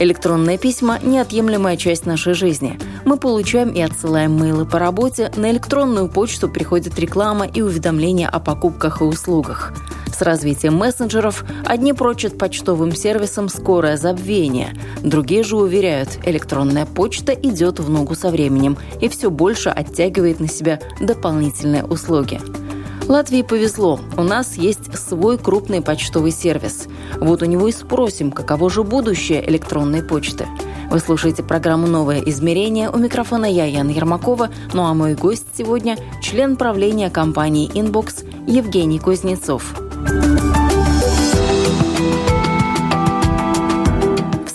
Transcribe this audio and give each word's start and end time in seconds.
Электронные 0.00 0.56
письма– 0.56 0.98
неотъемлемая 1.02 1.76
часть 1.76 2.06
нашей 2.06 2.32
жизни. 2.32 2.78
Мы 3.04 3.18
получаем 3.18 3.68
и 3.68 3.82
отсылаем 3.82 4.32
мейлы 4.32 4.64
по 4.64 4.78
работе, 4.78 5.30
на 5.36 5.50
электронную 5.50 6.08
почту 6.08 6.48
приходит 6.48 6.98
реклама 6.98 7.46
и 7.46 7.60
уведомления 7.60 8.26
о 8.26 8.40
покупках 8.40 9.02
и 9.02 9.04
услугах. 9.04 9.74
С 10.06 10.22
развитием 10.22 10.76
мессенджеров 10.76 11.44
одни 11.66 11.92
прочат 11.92 12.38
почтовым 12.38 12.92
сервисам 12.96 13.50
скорое 13.50 13.98
забвение, 13.98 14.74
другие 15.02 15.42
же 15.42 15.56
уверяют, 15.56 16.18
электронная 16.24 16.86
почта 16.86 17.34
идет 17.34 17.78
в 17.78 17.90
ногу 17.90 18.14
со 18.14 18.30
временем 18.30 18.78
и 19.02 19.08
все 19.10 19.30
больше 19.30 19.68
оттягивает 19.68 20.40
на 20.40 20.48
себя 20.48 20.80
дополнительные 20.98 21.84
услуги. 21.84 22.40
Латвии 23.10 23.42
повезло. 23.42 23.98
У 24.16 24.22
нас 24.22 24.54
есть 24.54 24.96
свой 24.96 25.36
крупный 25.36 25.82
почтовый 25.82 26.30
сервис. 26.30 26.86
Вот 27.18 27.42
у 27.42 27.44
него 27.44 27.66
и 27.66 27.72
спросим, 27.72 28.30
каково 28.30 28.70
же 28.70 28.84
будущее 28.84 29.44
электронной 29.50 30.04
почты. 30.04 30.46
Вы 30.92 31.00
слушаете 31.00 31.42
программу 31.42 31.88
«Новое 31.88 32.20
измерение». 32.20 32.88
У 32.88 32.98
микрофона 32.98 33.46
я, 33.46 33.64
Яна 33.64 33.90
Ермакова. 33.90 34.50
Ну 34.74 34.84
а 34.84 34.94
мой 34.94 35.16
гость 35.16 35.46
сегодня– 35.58 35.98
член 36.22 36.56
правления 36.56 37.10
компании 37.10 37.68
«Inbox» 37.74 38.22
Евгений 38.46 39.00
Кузнецов. 39.00 39.74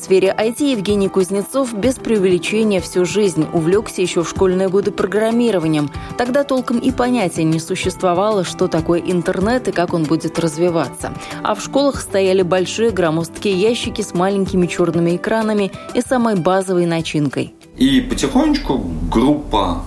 Сфере 0.06 0.36
IT 0.38 0.64
Евгений 0.70 1.10
Кузнецов 1.10 1.74
без 1.74 1.96
преувеличения 1.96 2.80
всю 2.80 3.06
жизнь 3.06 3.48
увлекся 3.54 4.04
еще 4.04 4.22
в 4.22 4.30
школьные 4.30 4.70
годы 4.70 4.92
программированием. 4.92 5.90
Тогда 6.16 6.44
толком 6.44 6.78
и 6.78 6.92
понятия 6.92 7.44
не 7.44 7.60
существовало, 7.60 8.44
что 8.44 8.68
такое 8.68 9.00
интернет 9.00 9.68
и 9.68 9.72
как 9.72 9.96
он 9.96 10.04
будет 10.04 10.38
развиваться. 10.38 11.12
А 11.42 11.56
в 11.56 11.62
школах 11.64 12.00
стояли 12.02 12.44
большие 12.44 12.92
громоздкие 12.92 13.56
ящики 13.56 14.04
с 14.04 14.14
маленькими 14.14 14.68
черными 14.68 15.16
экранами 15.16 15.72
и 15.96 16.02
самой 16.02 16.36
базовой 16.36 16.86
начинкой. 16.86 17.56
И 17.76 18.00
потихонечку 18.02 18.86
группа 19.12 19.82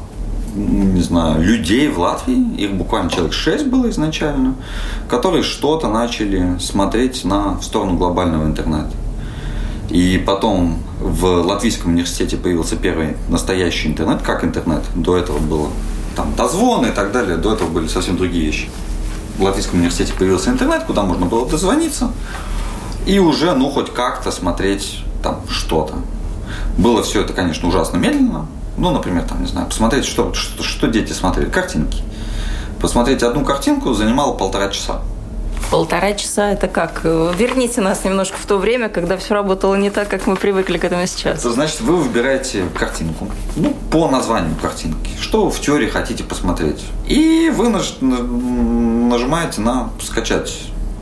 не 0.56 1.03
знаю, 1.03 1.41
людей 1.44 1.86
в 1.88 2.00
Латвии, 2.00 2.56
их 2.56 2.72
буквально 2.72 3.10
человек 3.10 3.32
шесть 3.32 3.66
было 3.66 3.88
изначально, 3.91 4.56
которые 5.08 5.44
что-то 5.44 5.88
начали 5.88 6.58
смотреть 6.58 7.25
на, 7.25 7.58
в 7.58 7.62
сторону 7.62 7.97
глобального 7.97 8.44
интернета. 8.47 8.91
И 9.91 10.22
потом 10.27 10.78
в 11.00 11.25
Латвийском 11.25 11.92
университете 11.92 12.36
появился 12.36 12.77
первый 12.77 13.17
настоящий 13.28 13.89
интернет, 13.89 14.22
как 14.22 14.44
интернет. 14.44 14.83
До 14.94 15.17
этого 15.17 15.39
было 15.39 15.69
там 16.14 16.34
дозвон 16.34 16.84
и 16.86 16.91
так 16.91 17.12
далее, 17.12 17.36
до 17.36 17.55
этого 17.55 17.69
были 17.69 17.89
совсем 17.89 18.16
другие 18.16 18.47
вещи. 18.47 18.69
В 19.39 19.42
Латвийском 19.42 19.78
университете 19.78 20.12
появился 20.19 20.50
интернет, 20.50 20.84
куда 20.84 21.03
можно 21.03 21.27
было 21.27 21.48
дозвониться 21.48 22.11
и 23.06 23.19
уже, 23.19 23.55
ну, 23.55 23.70
хоть 23.70 23.92
как-то 23.92 24.31
смотреть 24.31 25.03
там 25.22 25.41
что-то. 25.48 25.94
Было 26.77 27.03
все 27.03 27.22
это, 27.22 27.32
конечно, 27.32 27.69
ужасно 27.69 27.97
медленно. 27.97 28.47
Ну, 28.77 28.91
например, 28.91 29.25
там, 29.25 29.41
не 29.41 29.48
знаю, 29.48 29.66
посмотреть, 29.66 30.04
что, 30.04 30.34
что, 30.34 30.62
что 30.62 30.88
дети 30.88 31.12
смотрели, 31.12 31.48
картинки. 31.48 32.03
Посмотреть 32.81 33.22
одну 33.22 33.44
картинку 33.44 33.94
занимало 33.94 34.34
полтора 34.34 34.69
часа. 34.69 35.00
Полтора 35.70 36.14
часа– 36.14 36.50
это 36.52 36.66
как? 36.66 37.04
Верните 37.04 37.82
нас 37.82 38.02
немножко 38.02 38.38
в 38.38 38.46
то 38.46 38.56
время, 38.56 38.88
когда 38.88 39.18
все 39.18 39.34
работало 39.34 39.74
не 39.74 39.90
так, 39.90 40.08
как 40.08 40.26
мы 40.26 40.34
привыкли 40.36 40.78
к 40.78 40.84
этому 40.84 41.06
сейчас. 41.06 41.40
Это 41.40 41.50
значит, 41.50 41.82
вы 41.82 41.96
выбираете 41.96 42.64
картинку, 42.74 43.28
ну, 43.54 43.76
по 43.90 44.08
названию 44.08 44.56
картинки, 44.60 45.10
что 45.20 45.50
в 45.50 45.60
теории 45.60 45.88
хотите 45.88 46.24
посмотреть. 46.24 46.82
И 47.06 47.52
вы 47.54 47.68
нажимаете 47.68 49.60
на 49.60 49.90
«скачать» 50.02 50.54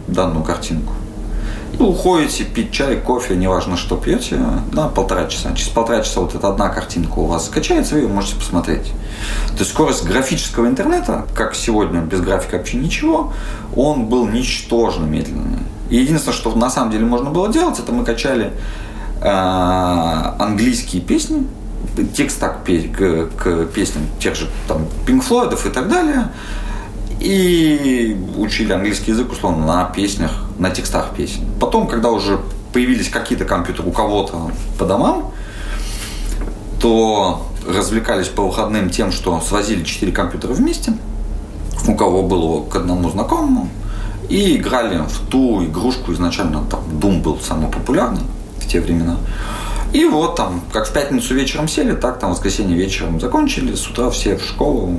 данную 0.09 0.45
картинку. 0.45 0.95
И 1.79 1.83
уходите 1.83 2.45
пить 2.45 2.73
чай, 2.73 2.97
кофе, 2.97 3.37
неважно 3.37 3.77
что 3.77 3.97
пьете, 3.97 4.41
на 4.73 4.89
полтора 4.89 5.27
часа. 5.27 5.55
Через 5.55 5.69
полтора 5.69 6.03
часа 6.03 6.21
вот 6.21 6.35
эта 6.35 6.49
одна 6.49 6.71
картинка 6.71 7.19
у 7.19 7.27
вас 7.27 7.47
скачается, 7.47 7.95
вы 7.95 8.03
ее 8.03 8.09
можете 8.09 8.37
посмотреть. 8.37 8.93
То 9.49 9.59
есть 9.59 9.71
скорость 9.73 10.05
графического 10.05 10.67
интернета, 10.67 11.27
как 11.35 11.55
сегодня 11.55 12.01
без 12.01 12.21
графика 12.21 12.57
вообще 12.57 12.79
ничего, 12.79 13.33
он 13.75 14.07
был 14.07 14.27
ничтожно 14.27 15.05
медленный. 15.05 15.61
И 15.91 15.97
единственное, 15.97 16.35
что 16.35 16.55
на 16.55 16.71
самом 16.71 16.93
деле 16.93 17.05
можно 17.05 17.31
было 17.31 17.53
делать, 17.53 17.79
это 17.79 17.93
мы 17.93 18.05
качали 18.05 18.53
э, 19.21 19.29
английские 20.39 21.03
песни, 21.03 21.47
текст 22.15 22.41
так 22.41 22.65
к, 22.65 23.29
к 23.37 23.67
песням 23.67 24.05
тех 24.19 24.35
же 24.35 24.49
там 24.67 24.87
Pink 25.07 25.27
Floyd 25.27 25.55
и 25.67 25.71
так 25.71 25.89
далее, 25.89 26.29
и 27.21 28.17
учили 28.37 28.73
английский 28.73 29.13
язык, 29.13 29.33
условно, 29.33 29.67
на 29.67 29.85
песнях, 29.85 30.33
на 30.59 30.71
текстах 30.71 31.15
песен. 31.17 31.43
Потом, 31.61 31.87
когда 31.87 32.11
уже 32.11 32.41
появились 32.73 33.09
какие-то 33.09 33.45
компьютеры 33.45 33.89
у 33.89 33.93
кого-то 33.93 34.51
по 34.79 34.85
домам, 34.85 35.33
то 36.81 37.47
развлекались 37.67 38.29
по 38.29 38.43
выходным 38.43 38.91
тем, 38.91 39.13
что 39.13 39.41
свозили 39.41 39.83
четыре 39.83 40.13
компьютера 40.13 40.53
вместе, 40.53 40.93
у 41.89 41.95
кого 41.95 42.23
было 42.23 42.65
к 42.65 42.77
одному 42.77 43.11
знакомому, 43.11 43.69
и 44.29 44.57
играли 44.57 44.99
в 44.99 45.29
ту 45.29 45.65
игрушку 45.65 46.13
изначально, 46.13 46.65
там 46.71 46.81
Doom 47.01 47.23
был 47.23 47.39
самый 47.41 47.71
популярный 47.71 48.23
в 48.59 48.67
те 48.67 48.81
времена. 48.81 49.17
И 49.93 50.05
вот 50.05 50.37
там, 50.37 50.63
как 50.73 50.87
в 50.87 50.93
пятницу 50.93 51.35
вечером 51.35 51.69
сели, 51.69 51.93
так 51.93 52.19
там 52.19 52.31
в 52.31 52.35
воскресенье 52.35 52.77
вечером 52.77 53.21
закончили, 53.21 53.75
с 53.75 53.87
утра 53.89 54.11
все 54.11 54.37
в 54.37 54.45
школу 54.45 54.99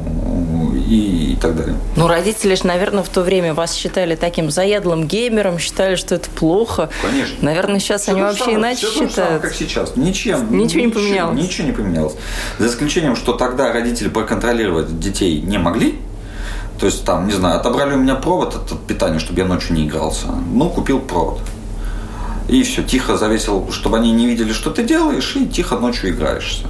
и, 0.87 1.33
и 1.33 1.35
так 1.35 1.55
далее. 1.55 1.75
Ну, 1.95 2.07
родители 2.07 2.55
же, 2.55 2.65
наверное, 2.65 3.03
в 3.03 3.09
то 3.09 3.21
время 3.21 3.53
вас 3.53 3.73
считали 3.73 4.15
таким 4.15 4.49
заядлым 4.49 5.05
геймером, 5.07 5.59
считали, 5.59 5.95
что 5.95 6.15
это 6.15 6.29
плохо. 6.29 6.89
Конечно. 7.01 7.35
Наверное, 7.41 7.79
сейчас 7.79 8.03
все 8.03 8.11
они 8.11 8.21
вообще 8.21 8.39
самое, 8.39 8.57
иначе 8.57 8.87
все 8.87 9.07
считают. 9.07 9.13
Самое, 9.13 9.39
как 9.39 9.53
сейчас. 9.53 9.95
Ничем. 9.95 10.57
Ничего, 10.57 10.63
ничего 10.63 10.85
не 10.85 10.91
поменялось. 10.91 11.41
Ничего 11.41 11.67
не 11.67 11.73
поменялось. 11.73 12.15
За 12.57 12.67
исключением, 12.67 13.15
что 13.15 13.33
тогда 13.33 13.71
родители 13.71 14.09
проконтролировать 14.09 14.99
детей 14.99 15.41
не 15.41 15.57
могли. 15.57 15.99
То 16.79 16.85
есть, 16.85 17.03
там, 17.05 17.27
не 17.27 17.33
знаю, 17.33 17.59
отобрали 17.59 17.95
у 17.95 17.97
меня 17.97 18.15
провод 18.15 18.55
от 18.55 18.79
питания, 18.85 19.19
чтобы 19.19 19.39
я 19.39 19.45
ночью 19.45 19.75
не 19.75 19.87
игрался. 19.87 20.27
Ну, 20.27 20.69
купил 20.69 20.99
провод. 20.99 21.39
И 22.47 22.63
все, 22.63 22.83
тихо 22.83 23.17
завесил, 23.17 23.69
чтобы 23.71 23.97
они 23.97 24.11
не 24.11 24.25
видели, 24.25 24.53
что 24.53 24.71
ты 24.71 24.83
делаешь, 24.83 25.35
и 25.35 25.45
тихо 25.45 25.77
ночью 25.77 26.11
играешься. 26.11 26.65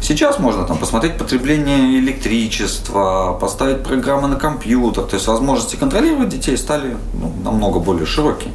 Сейчас 0.00 0.38
можно 0.38 0.64
там 0.64 0.78
посмотреть 0.78 1.18
потребление 1.18 1.98
электричества, 1.98 3.36
поставить 3.40 3.82
программы 3.82 4.28
на 4.28 4.36
компьютер, 4.36 5.04
то 5.04 5.14
есть 5.16 5.26
возможности 5.26 5.76
контролировать 5.76 6.28
детей 6.28 6.56
стали 6.56 6.96
ну, 7.14 7.32
намного 7.42 7.80
более 7.80 8.06
широкие. 8.06 8.52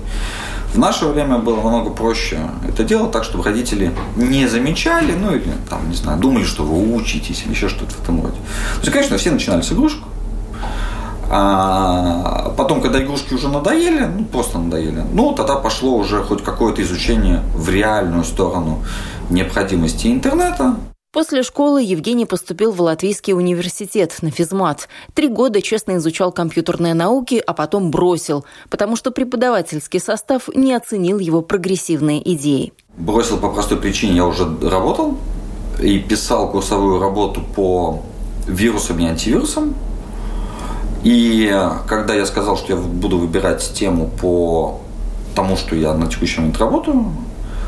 В 0.73 0.79
наше 0.79 1.05
время 1.05 1.37
было 1.37 1.57
намного 1.57 1.91
проще 1.91 2.39
это 2.67 2.83
делать 2.83 3.11
так, 3.11 3.23
чтобы 3.23 3.43
родители 3.43 3.91
не 4.15 4.47
замечали, 4.47 5.13
ну 5.13 5.35
или 5.35 5.51
там, 5.69 5.87
не 5.89 5.95
знаю, 5.95 6.19
думали, 6.19 6.45
что 6.45 6.63
вы 6.63 6.95
учитесь 6.95 7.43
или 7.45 7.51
еще 7.51 7.69
что-то 7.69 7.93
в 7.93 8.01
этом 8.01 8.23
роде. 8.23 8.37
То 8.75 8.81
есть, 8.81 8.91
конечно, 8.91 9.17
все 9.17 9.29
начинали 9.29 9.61
с 9.61 9.71
игрушек, 9.71 9.99
а 11.35 12.53
потом, 12.55 12.79
когда 12.79 13.01
игрушки 13.01 13.33
уже 13.33 13.49
надоели, 13.49 14.05
ну 14.05 14.25
просто 14.25 14.59
надоели, 14.59 15.03
ну 15.13 15.33
тогда 15.33 15.55
пошло 15.55 15.97
уже 15.97 16.21
хоть 16.21 16.43
какое-то 16.43 16.83
изучение 16.83 17.41
в 17.55 17.69
реальную 17.69 18.23
сторону 18.23 18.83
необходимости 19.31 20.07
интернета. 20.07 20.75
После 21.11 21.41
школы 21.41 21.81
Евгений 21.81 22.27
поступил 22.27 22.71
в 22.71 22.79
Латвийский 22.81 23.33
университет 23.33 24.15
на 24.21 24.29
физмат. 24.29 24.87
Три 25.15 25.27
года 25.27 25.61
честно 25.63 25.97
изучал 25.97 26.31
компьютерные 26.31 26.93
науки, 26.93 27.41
а 27.45 27.53
потом 27.53 27.89
бросил, 27.89 28.45
потому 28.69 28.95
что 28.95 29.09
преподавательский 29.09 29.99
состав 29.99 30.49
не 30.53 30.73
оценил 30.73 31.17
его 31.17 31.41
прогрессивные 31.41 32.21
идеи. 32.35 32.73
Бросил 32.95 33.37
по 33.37 33.49
простой 33.49 33.79
причине, 33.79 34.17
я 34.17 34.25
уже 34.25 34.45
работал 34.61 35.17
и 35.81 35.97
писал 35.97 36.51
курсовую 36.51 36.99
работу 36.99 37.41
по 37.55 38.03
вирусам 38.47 38.99
и 38.99 39.05
антивирусам. 39.05 39.73
И 41.03 41.53
когда 41.87 42.13
я 42.13 42.25
сказал, 42.25 42.57
что 42.57 42.73
я 42.73 42.79
буду 42.79 43.17
выбирать 43.17 43.73
тему 43.73 44.09
по 44.21 44.79
тому, 45.35 45.57
что 45.57 45.75
я 45.75 45.93
на 45.93 46.07
текущий 46.07 46.39
момент 46.39 46.57
работаю, 46.59 47.05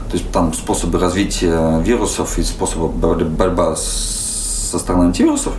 то 0.10 0.18
есть 0.18 0.32
там 0.32 0.54
способы 0.54 1.00
развития 1.00 1.80
вирусов 1.82 2.38
и 2.38 2.44
способы 2.44 2.88
борьбы 2.88 3.76
со 3.76 4.80
стороны 4.80 5.06
антивирусов, 5.06 5.54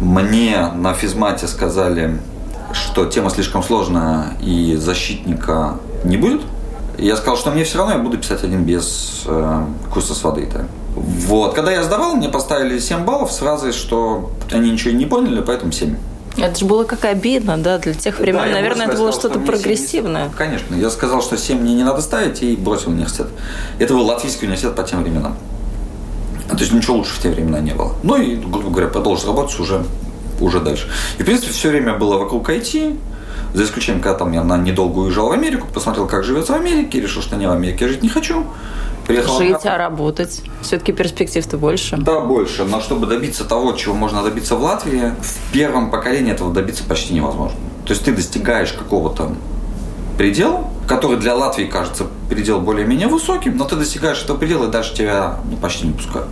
мне 0.00 0.68
на 0.74 0.94
физмате 0.94 1.46
сказали, 1.46 2.18
что 2.72 3.06
тема 3.06 3.30
слишком 3.30 3.62
сложная 3.62 4.36
и 4.40 4.76
защитника 4.76 5.76
не 6.04 6.16
будет. 6.16 6.42
И 6.98 7.06
я 7.06 7.16
сказал, 7.16 7.36
что 7.36 7.50
мне 7.50 7.64
все 7.64 7.78
равно, 7.78 7.94
я 7.94 7.98
буду 7.98 8.18
писать 8.18 8.44
один 8.44 8.64
без 8.64 9.24
э, 9.26 9.64
курса 9.92 10.14
с 10.14 10.22
воды. 10.22 10.48
Да. 10.52 10.66
Вот. 10.94 11.54
Когда 11.54 11.72
я 11.72 11.82
сдавал, 11.82 12.16
мне 12.16 12.28
поставили 12.28 12.78
7 12.78 13.04
баллов 13.04 13.32
с 13.32 13.38
фразой, 13.38 13.72
что 13.72 14.30
они 14.50 14.70
ничего 14.70 14.94
не 14.94 15.06
поняли, 15.06 15.40
поэтому 15.40 15.72
7. 15.72 15.96
Это 16.36 16.58
же 16.58 16.64
было 16.64 16.84
как 16.84 17.04
обидно, 17.04 17.58
да, 17.58 17.78
для 17.78 17.94
тех 17.94 18.18
времен. 18.18 18.40
Да, 18.40 18.46
Наверное, 18.46 18.86
это 18.86 18.96
было 18.96 19.12
что-то 19.12 19.38
прогрессивное. 19.38 20.28
7, 20.28 20.36
конечно. 20.36 20.74
Я 20.74 20.90
сказал, 20.90 21.22
что 21.22 21.36
7 21.36 21.58
мне 21.58 21.74
не 21.74 21.84
надо 21.84 22.00
ставить 22.00 22.42
и 22.42 22.56
бросил 22.56 22.90
университет. 22.90 23.28
Это 23.78 23.94
был 23.94 24.04
латвийский 24.06 24.46
университет 24.46 24.74
по 24.74 24.82
тем 24.82 25.02
временам. 25.02 25.36
То 26.48 26.58
есть 26.58 26.72
ничего 26.72 26.96
лучше 26.96 27.14
в 27.14 27.18
те 27.18 27.30
времена 27.30 27.60
не 27.60 27.72
было. 27.72 27.94
Ну 28.02 28.16
и, 28.16 28.36
грубо 28.36 28.70
говоря, 28.70 28.88
продолжил 28.88 29.28
работать 29.28 29.58
уже, 29.58 29.84
уже 30.40 30.60
дальше. 30.60 30.88
И, 31.18 31.22
в 31.22 31.26
принципе, 31.26 31.52
все 31.52 31.70
время 31.70 31.94
было 31.94 32.18
вокруг 32.18 32.48
IT, 32.50 32.98
за 33.54 33.64
исключением, 33.64 34.02
когда 34.02 34.18
там 34.18 34.32
я 34.32 34.42
на 34.42 34.56
недолго 34.56 35.00
уезжал 35.00 35.28
в 35.28 35.32
Америку, 35.32 35.66
посмотрел, 35.72 36.06
как 36.06 36.24
живется 36.24 36.52
в 36.52 36.56
Америке, 36.56 37.00
решил, 37.00 37.22
что 37.22 37.36
не 37.36 37.46
в 37.46 37.50
Америке 37.50 37.88
жить 37.88 38.02
не 38.02 38.08
хочу. 38.08 38.46
Приехал 39.12 39.38
Жить, 39.38 39.66
а 39.66 39.76
работать? 39.76 40.40
Все-таки 40.62 40.92
перспектив-то 40.92 41.58
больше? 41.58 41.96
Да, 41.98 42.20
больше. 42.20 42.64
Но 42.64 42.80
чтобы 42.80 43.06
добиться 43.06 43.44
того, 43.44 43.72
чего 43.72 43.94
можно 43.94 44.22
добиться 44.22 44.56
в 44.56 44.62
Латвии, 44.62 45.12
в 45.20 45.52
первом 45.52 45.90
поколении 45.90 46.32
этого 46.32 46.52
добиться 46.52 46.82
почти 46.84 47.12
невозможно. 47.12 47.58
То 47.84 47.92
есть 47.92 48.04
ты 48.04 48.12
достигаешь 48.12 48.72
какого-то 48.72 49.34
предела, 50.16 50.64
который 50.86 51.18
для 51.18 51.34
Латвии 51.34 51.64
кажется 51.64 52.06
предел 52.28 52.60
более-менее 52.60 53.08
высоким, 53.08 53.56
но 53.56 53.64
ты 53.64 53.76
достигаешь 53.76 54.22
этого 54.22 54.38
предела, 54.38 54.68
и 54.68 54.70
дальше 54.70 54.94
тебя 54.94 55.36
ну, 55.50 55.56
почти 55.56 55.86
не 55.86 55.92
пускают. 55.92 56.28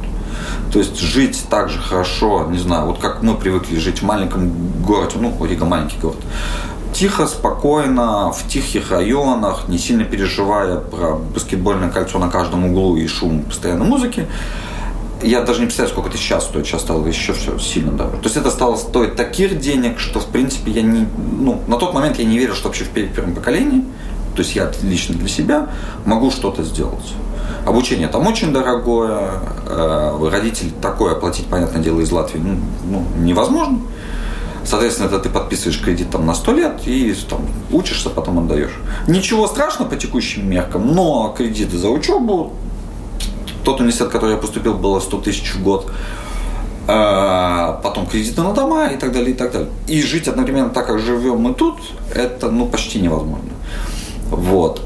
То 0.73 0.79
есть 0.79 0.99
жить 0.99 1.45
так 1.51 1.69
же 1.69 1.79
хорошо, 1.79 2.47
не 2.51 2.59
знаю, 2.59 2.87
вот 2.87 2.99
как 2.99 3.23
мы 3.23 3.35
привыкли 3.35 3.79
жить 3.79 4.01
в 4.01 4.05
маленьком 4.05 4.51
городе, 4.83 5.17
ну, 5.19 5.37
Рига 5.45 5.65
маленький 5.65 5.99
город, 5.99 6.19
тихо, 6.93 7.27
спокойно, 7.27 8.33
в 8.33 8.49
тихих 8.49 8.91
районах, 8.91 9.69
не 9.69 9.79
сильно 9.79 10.05
переживая 10.05 10.77
про 10.77 11.17
баскетбольное 11.17 11.91
кольцо 11.91 12.19
на 12.19 12.29
каждом 12.29 12.67
углу 12.67 12.97
и 12.97 13.07
шум 13.07 13.43
постоянной 13.43 13.87
музыки. 13.87 14.27
Я 15.23 15.43
даже 15.43 15.61
не 15.61 15.67
представляю, 15.67 15.93
сколько 15.93 16.09
это 16.09 16.19
сейчас 16.19 16.45
стоит. 16.45 16.67
Сейчас 16.67 16.81
стало 16.81 17.07
еще 17.07 17.35
все 17.35 17.59
сильно 17.59 17.93
дороже. 17.93 18.17
То 18.19 18.25
есть 18.25 18.37
это 18.37 18.51
стало 18.51 18.77
стоить 18.77 19.17
таких 19.17 19.61
денег, 19.61 19.99
что, 19.99 20.19
в 20.19 20.27
принципе, 20.27 20.71
я 20.71 20.83
не... 20.83 21.07
Ну, 21.39 21.61
на 21.67 21.77
тот 21.77 21.93
момент 21.93 22.19
я 22.19 22.25
не 22.25 22.39
верил, 22.39 22.55
что 22.55 22.69
вообще 22.69 22.85
в 22.85 22.89
первом 22.89 23.35
поколении, 23.35 23.85
то 24.35 24.43
есть 24.43 24.57
я 24.57 24.71
лично 24.83 25.15
для 25.15 25.29
себя 25.29 25.69
могу 26.07 26.31
что-то 26.31 26.63
сделать. 26.63 27.15
Обучение 27.67 28.09
там 28.09 28.27
очень 28.27 28.53
дорогое, 28.53 29.33
э, 29.67 30.29
родители 30.31 30.71
такое 30.81 31.13
оплатить, 31.13 31.47
понятное 31.47 31.83
дело, 31.83 32.01
из 32.01 32.11
Латвии 32.11 32.39
ну, 32.39 32.57
ну, 32.85 33.05
невозможно. 33.23 33.81
Соответственно, 34.71 35.09
это 35.09 35.19
ты 35.19 35.29
подписываешь 35.29 35.83
кредит 35.83 36.11
там 36.11 36.25
на 36.25 36.33
100 36.33 36.53
лет 36.53 36.87
и 36.87 37.13
там, 37.29 37.41
учишься, 37.73 38.09
потом 38.09 38.39
отдаешь. 38.39 38.71
Ничего 39.09 39.49
страшного 39.49 39.89
по 39.89 39.97
текущим 39.97 40.49
меркам, 40.49 40.95
но 40.95 41.35
кредиты 41.37 41.77
за 41.77 41.89
учебу, 41.89 42.53
тот 43.65 43.81
университет, 43.81 44.07
в 44.07 44.11
который 44.13 44.35
я 44.35 44.37
поступил, 44.37 44.75
было 44.75 45.01
100 45.01 45.21
тысяч 45.23 45.55
в 45.57 45.65
год, 45.65 45.91
а, 46.87 47.81
потом 47.83 48.07
кредиты 48.07 48.43
на 48.43 48.53
дома 48.53 48.87
и 48.87 48.97
так 48.97 49.11
далее, 49.11 49.33
и 49.33 49.35
так 49.35 49.51
далее. 49.51 49.71
И 49.89 50.03
жить 50.03 50.29
одновременно 50.29 50.71
так, 50.71 50.87
как 50.87 51.01
живем 51.01 51.41
мы 51.41 51.53
тут, 51.53 51.81
это 52.15 52.49
ну, 52.49 52.67
почти 52.67 53.01
невозможно. 53.01 53.51
Вот. 54.31 54.83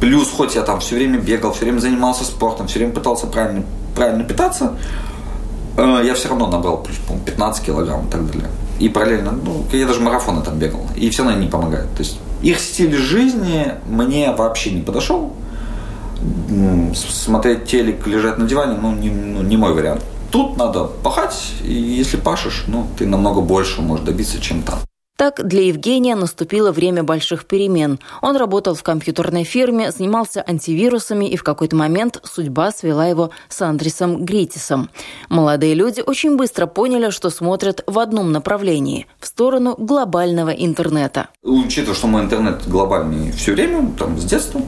Плюс, 0.00 0.30
хоть 0.30 0.54
я 0.54 0.62
там 0.62 0.80
все 0.80 0.94
время 0.94 1.18
бегал, 1.18 1.52
все 1.52 1.66
время 1.66 1.80
занимался 1.80 2.24
спортом, 2.24 2.68
все 2.68 2.78
время 2.78 2.94
пытался 2.94 3.26
правильно, 3.26 3.64
правильно 3.94 4.24
питаться, 4.24 4.78
э, 5.76 6.00
я 6.06 6.14
все 6.14 6.30
равно 6.30 6.46
набрал 6.46 6.78
плюс, 6.78 6.96
15 7.26 7.66
килограмм 7.66 8.06
и 8.06 8.10
так 8.10 8.26
далее 8.28 8.48
и 8.78 8.88
параллельно, 8.88 9.32
ну, 9.32 9.64
я 9.72 9.86
даже 9.86 10.00
марафоны 10.00 10.42
там 10.42 10.58
бегал, 10.58 10.86
и 10.96 11.08
все 11.10 11.24
равно 11.24 11.38
не 11.38 11.48
помогает. 11.48 11.90
То 11.94 12.02
есть 12.02 12.18
их 12.42 12.60
стиль 12.60 12.96
жизни 12.96 13.74
мне 13.88 14.32
вообще 14.32 14.70
не 14.70 14.82
подошел. 14.82 15.32
Смотреть 16.94 17.66
телек, 17.66 18.06
лежать 18.06 18.38
на 18.38 18.46
диване, 18.46 18.78
ну, 18.80 18.94
не, 18.94 19.10
ну, 19.10 19.42
не 19.42 19.56
мой 19.56 19.74
вариант. 19.74 20.02
Тут 20.30 20.56
надо 20.56 20.84
пахать, 20.84 21.54
и 21.62 21.72
если 21.72 22.16
пашешь, 22.16 22.64
ну, 22.66 22.86
ты 22.98 23.06
намного 23.06 23.40
больше 23.40 23.80
можешь 23.80 24.04
добиться, 24.04 24.40
чем 24.40 24.62
там. 24.62 24.78
Так, 25.16 25.46
для 25.46 25.62
Евгения 25.62 26.14
наступило 26.14 26.72
время 26.72 27.02
больших 27.02 27.46
перемен. 27.46 27.98
Он 28.20 28.36
работал 28.36 28.74
в 28.74 28.82
компьютерной 28.82 29.44
фирме, 29.44 29.90
занимался 29.90 30.44
антивирусами, 30.46 31.24
и 31.24 31.36
в 31.36 31.42
какой-то 31.42 31.74
момент 31.74 32.20
судьба 32.22 32.70
свела 32.70 33.06
его 33.06 33.30
с 33.48 33.62
Андресом 33.62 34.26
Гритисом. 34.26 34.90
Молодые 35.30 35.72
люди 35.72 36.02
очень 36.06 36.36
быстро 36.36 36.66
поняли, 36.66 37.08
что 37.08 37.30
смотрят 37.30 37.82
в 37.86 37.98
одном 37.98 38.30
направлении– 38.30 39.06
в 39.20 39.26
сторону 39.26 39.74
глобального 39.78 40.50
интернета. 40.50 41.28
Учитывая, 41.42 41.94
что 41.94 42.08
мы 42.08 42.20
интернет 42.20 42.68
глобальный 42.68 43.32
все 43.32 43.52
время, 43.52 43.90
там, 43.98 44.18
с 44.18 44.24
детства, 44.24 44.60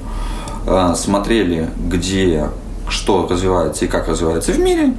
а, 0.66 0.94
смотрели, 0.94 1.68
где 1.90 2.48
что 2.88 3.26
развивается 3.28 3.84
и 3.84 3.88
как 3.88 4.08
развивается 4.08 4.52
в 4.52 4.58
мире. 4.58 4.94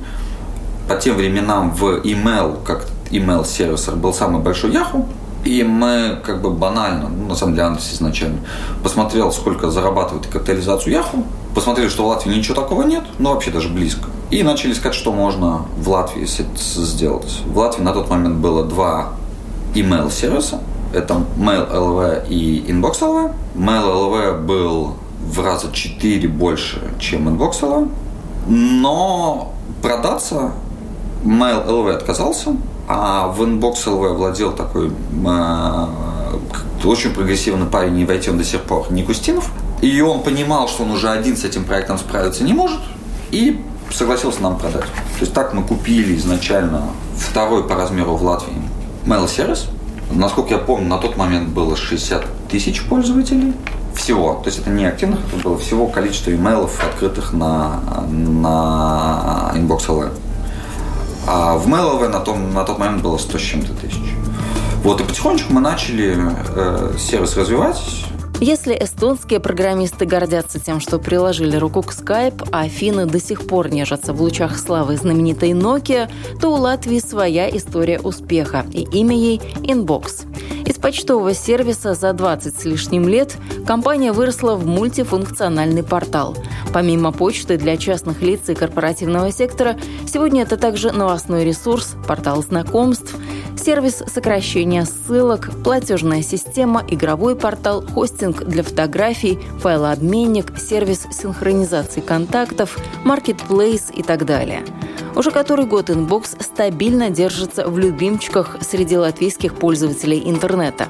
По 0.88 0.96
тем 0.96 1.18
временам 1.18 1.72
в 1.72 2.02
email, 2.02 2.64
как 2.64 2.86
email 3.10 3.44
сервисер 3.46 3.96
был 3.96 4.14
самый 4.14 4.42
большой 4.44 4.72
Yahoo, 4.72 5.08
и 5.46 5.64
мы 5.64 6.20
как 6.24 6.42
бы 6.42 6.50
банально, 6.50 7.10
ну, 7.10 7.28
на 7.28 7.36
самом 7.36 7.54
деле 7.54 7.68
Андрес 7.68 7.94
изначально, 7.94 8.40
посмотрел, 8.84 9.32
сколько 9.32 9.70
зарабатывает 9.70 10.28
капитализацию 10.28 10.94
Яху, 10.94 11.24
посмотрели, 11.56 11.90
что 11.90 12.04
в 12.04 12.08
Латвии 12.08 12.36
ничего 12.36 12.56
такого 12.56 12.84
нет, 12.84 13.04
ну 13.18 13.34
вообще 13.34 13.52
даже 13.52 13.70
близко. 13.70 14.10
И 14.32 14.44
начали 14.44 14.74
искать, 14.74 14.94
что 14.94 15.12
можно 15.12 15.66
в 15.78 15.90
Латвии 15.90 16.26
сделать. 16.26 17.42
В 17.46 17.58
Латвии 17.58 17.84
на 17.84 17.94
тот 17.94 18.10
момент 18.10 18.36
было 18.36 18.64
два 18.64 19.14
email 19.74 20.12
сервиса. 20.12 20.60
Это 20.94 21.22
Mail.lv 21.38 22.28
и 22.30 22.66
Inbox.lv. 22.68 23.34
Mail.lv 23.56 24.42
был 24.44 24.96
в 25.24 25.40
раза 25.44 25.72
четыре 25.72 26.28
больше, 26.28 26.82
чем 27.00 27.30
Inbox.lv. 27.30 27.90
Но 28.48 29.54
продаться 29.82 30.54
Mail.lv 31.24 31.92
отказался, 31.94 32.56
а 32.92 33.28
в 33.28 33.44
LV 33.44 34.14
владел 34.16 34.52
такой 34.52 34.88
э, 34.90 35.86
очень 36.84 37.14
прогрессивный 37.14 37.68
парень, 37.68 38.00
и 38.00 38.06
войти 38.06 38.32
он 38.32 38.40
до 38.40 38.44
сих 38.44 38.62
пор, 38.62 38.92
Никустинов. 38.92 39.52
И 39.82 40.02
он 40.02 40.24
понимал, 40.24 40.68
что 40.68 40.84
он 40.84 40.92
уже 40.92 41.08
один 41.08 41.38
с 41.38 41.46
этим 41.46 41.66
проектом 41.66 42.00
справиться 42.00 42.44
не 42.44 42.54
может, 42.54 42.80
и 43.30 43.64
согласился 43.92 44.42
нам 44.42 44.58
продать. 44.58 44.86
То 44.86 45.22
есть 45.22 45.34
так 45.34 45.54
мы 45.54 45.62
купили 45.62 46.18
изначально 46.18 46.82
второй 47.16 47.64
по 47.64 47.76
размеру 47.76 48.16
в 48.16 48.24
Латвии 48.24 48.56
mail 49.06 49.30
сервис. 49.30 49.68
Насколько 50.12 50.56
я 50.56 50.58
помню, 50.58 50.88
на 50.88 50.98
тот 50.98 51.16
момент 51.16 51.50
было 51.50 51.76
60 51.76 52.26
тысяч 52.50 52.84
пользователей 52.86 53.54
всего. 53.94 54.34
То 54.44 54.48
есть 54.48 54.60
это 54.62 54.72
не 54.72 54.86
активных, 54.86 55.20
это 55.28 55.44
было 55.44 55.60
всего 55.60 55.86
количество 55.86 56.32
имейлов, 56.32 56.84
открытых 56.84 57.34
на, 57.34 57.82
на 58.10 59.52
Inbox 59.54 59.88
LV. 59.88 60.12
А 61.28 61.58
в 61.58 61.68
Mail.lv 61.68 62.08
на, 62.08 62.20
том, 62.20 62.54
на 62.54 62.64
тот 62.64 62.80
момент 62.80 63.02
было 63.02 63.18
100 63.18 63.38
с 63.38 63.42
чем-то 63.42 63.74
тысяч. 63.74 64.14
Вот, 64.84 65.02
и 65.02 65.04
потихонечку 65.04 65.54
мы 65.54 65.62
начали 65.62 66.18
э, 66.56 66.94
сервис 66.98 67.36
развивать. 67.36 67.78
Если 68.42 68.74
эстонские 68.74 69.42
программисты 69.42 70.06
гордятся 70.06 70.62
тем, 70.62 70.80
что 70.80 70.98
приложили 70.98 71.58
руку 71.58 71.82
к 71.82 71.92
Skype, 71.92 72.48
а 72.54 72.70
финны 72.70 73.06
до 73.06 73.20
сих 73.20 73.46
пор 73.46 73.68
нежатся 73.70 74.14
в 74.14 74.22
лучах 74.22 74.58
славы 74.58 74.96
знаменитой 74.96 75.52
Nokia, 75.52 76.10
то 76.40 76.54
у 76.54 76.56
Латвии 76.56 77.00
своя 77.00 77.50
история 77.50 78.00
успеха, 78.00 78.66
и 78.72 78.84
имя 78.84 79.18
ей 79.18 79.42
Inbox. 79.64 80.26
Из 80.66 80.76
почтового 80.76 81.34
сервиса 81.34 81.96
за 81.96 82.14
20 82.14 82.58
с 82.58 82.64
лишним 82.64 83.10
лет 83.10 83.36
компания 83.68 84.14
выросла 84.14 84.56
в 84.56 84.66
мультифункциональный 84.66 85.84
портал. 85.84 86.38
Помимо 86.74 87.12
почты 87.12 87.58
для 87.58 87.78
частных 87.78 88.22
лиц 88.22 88.42
и 88.48 88.56
корпоративного 88.56 89.32
сектора, 89.32 89.78
сегодня 90.08 90.44
это 90.44 90.56
также 90.56 90.92
новостной 90.92 91.44
ресурс, 91.44 91.96
портал 92.08 92.44
знакомств, 92.44 93.16
сервис 93.58 94.04
сокращения 94.08 94.86
ссылок, 94.86 95.50
платежная 95.64 96.22
система, 96.22 96.84
игровой 96.88 97.36
портал, 97.36 97.84
хостинг 97.86 98.44
для 98.44 98.64
фотографий, 98.64 99.40
файлообменник, 99.60 100.58
сервис 100.60 101.08
синхронизации 101.12 102.02
контактов, 102.02 102.78
маркетплейс 103.04 103.92
и 103.94 104.04
так 104.04 104.26
далее. 104.26 104.64
Уже 105.16 105.32
который 105.32 105.66
год 105.66 105.90
Inbox 105.90 106.42
стабильно 106.42 107.10
держится 107.10 107.68
в 107.68 107.78
любимчиках 107.80 108.58
среди 108.62 108.98
латвийских 108.98 109.56
пользователей 109.56 110.22
интернета. 110.30 110.88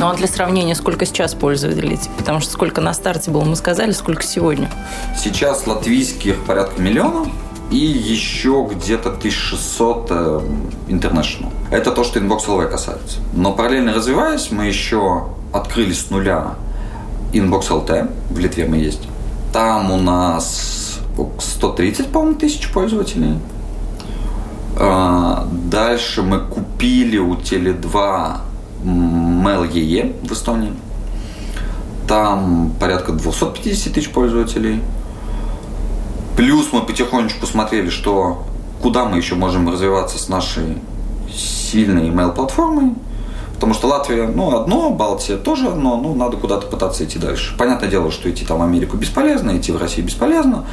Ну 0.00 0.08
а 0.08 0.14
для 0.14 0.26
сравнения, 0.26 0.74
сколько 0.74 1.04
сейчас 1.04 1.34
пользователей? 1.34 2.00
Потому 2.16 2.40
что 2.40 2.50
сколько 2.52 2.80
на 2.80 2.94
старте 2.94 3.30
было, 3.30 3.44
мы 3.44 3.54
сказали, 3.54 3.92
сколько 3.92 4.22
сегодня? 4.22 4.70
Сейчас 5.14 5.66
латвийских 5.66 6.42
порядка 6.46 6.80
миллиона 6.80 7.30
и 7.70 7.76
еще 7.76 8.66
где-то 8.72 9.10
1600 9.10 10.06
э, 10.08 10.40
international. 10.88 11.52
Это 11.70 11.92
то, 11.92 12.02
что 12.02 12.18
Inbox 12.18 12.46
LV 12.46 12.70
касается. 12.70 13.18
Но 13.34 13.52
параллельно 13.52 13.92
развиваясь, 13.92 14.50
мы 14.50 14.68
еще 14.68 15.26
открыли 15.52 15.92
с 15.92 16.08
нуля 16.08 16.54
Inbox 17.34 17.68
LT, 17.68 18.10
в 18.30 18.38
Литве 18.38 18.64
мы 18.64 18.78
есть. 18.78 19.06
Там 19.52 19.90
у 19.90 19.98
нас 19.98 20.98
130, 21.38 22.06
по-моему, 22.06 22.38
тысяч 22.38 22.72
пользователей. 22.72 23.38
А, 24.78 25.46
дальше 25.52 26.22
мы 26.22 26.40
купили 26.40 27.18
у 27.18 27.34
Теле2 27.34 28.49
Mail.ee 28.84 30.26
в 30.26 30.32
Эстонии. 30.32 30.72
Там 32.08 32.72
порядка 32.80 33.12
250 33.12 33.92
тысяч 33.92 34.10
пользователей. 34.10 34.82
Плюс 36.36 36.68
мы 36.72 36.82
потихонечку 36.82 37.46
смотрели, 37.46 37.90
что 37.90 38.44
куда 38.82 39.04
мы 39.04 39.18
еще 39.18 39.34
можем 39.34 39.68
развиваться 39.68 40.18
с 40.18 40.28
нашей 40.28 40.78
сильной 41.32 42.08
email-платформой. 42.08 42.94
Потому 43.54 43.74
что 43.74 43.88
Латвия, 43.88 44.26
ну, 44.26 44.58
одно, 44.58 44.88
Балтия 44.88 45.36
тоже 45.36 45.68
одно, 45.68 45.98
ну, 45.98 46.14
надо 46.14 46.38
куда-то 46.38 46.66
пытаться 46.66 47.04
идти 47.04 47.18
дальше. 47.18 47.54
Понятное 47.58 47.90
дело, 47.90 48.10
что 48.10 48.30
идти 48.30 48.46
там 48.46 48.60
в 48.60 48.62
Америку 48.62 48.96
бесполезно, 48.96 49.58
идти 49.58 49.70
в 49.70 49.76
Россию 49.76 50.06
бесполезно. 50.06 50.64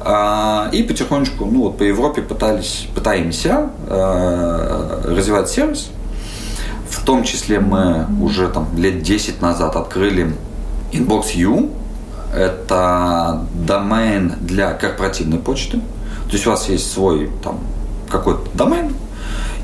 А, 0.00 0.70
и 0.72 0.82
потихонечку, 0.82 1.44
ну, 1.44 1.64
вот 1.64 1.76
по 1.76 1.82
Европе 1.82 2.22
пытались, 2.22 2.88
пытаемся 2.94 3.68
а, 3.86 5.02
развивать 5.04 5.50
сервис. 5.50 5.90
В 6.92 7.04
том 7.04 7.24
числе 7.24 7.58
мы 7.58 8.06
уже 8.20 8.48
там 8.48 8.68
лет 8.76 9.02
10 9.02 9.40
назад 9.40 9.76
открыли 9.76 10.36
Inbox 10.92 11.34
U. 11.34 11.70
Это 12.34 13.46
домен 13.54 14.34
для 14.40 14.72
корпоративной 14.74 15.38
почты. 15.38 15.78
То 16.26 16.32
есть 16.32 16.46
у 16.46 16.50
вас 16.50 16.68
есть 16.68 16.90
свой 16.92 17.30
там 17.42 17.58
какой-то 18.10 18.42
домен, 18.54 18.94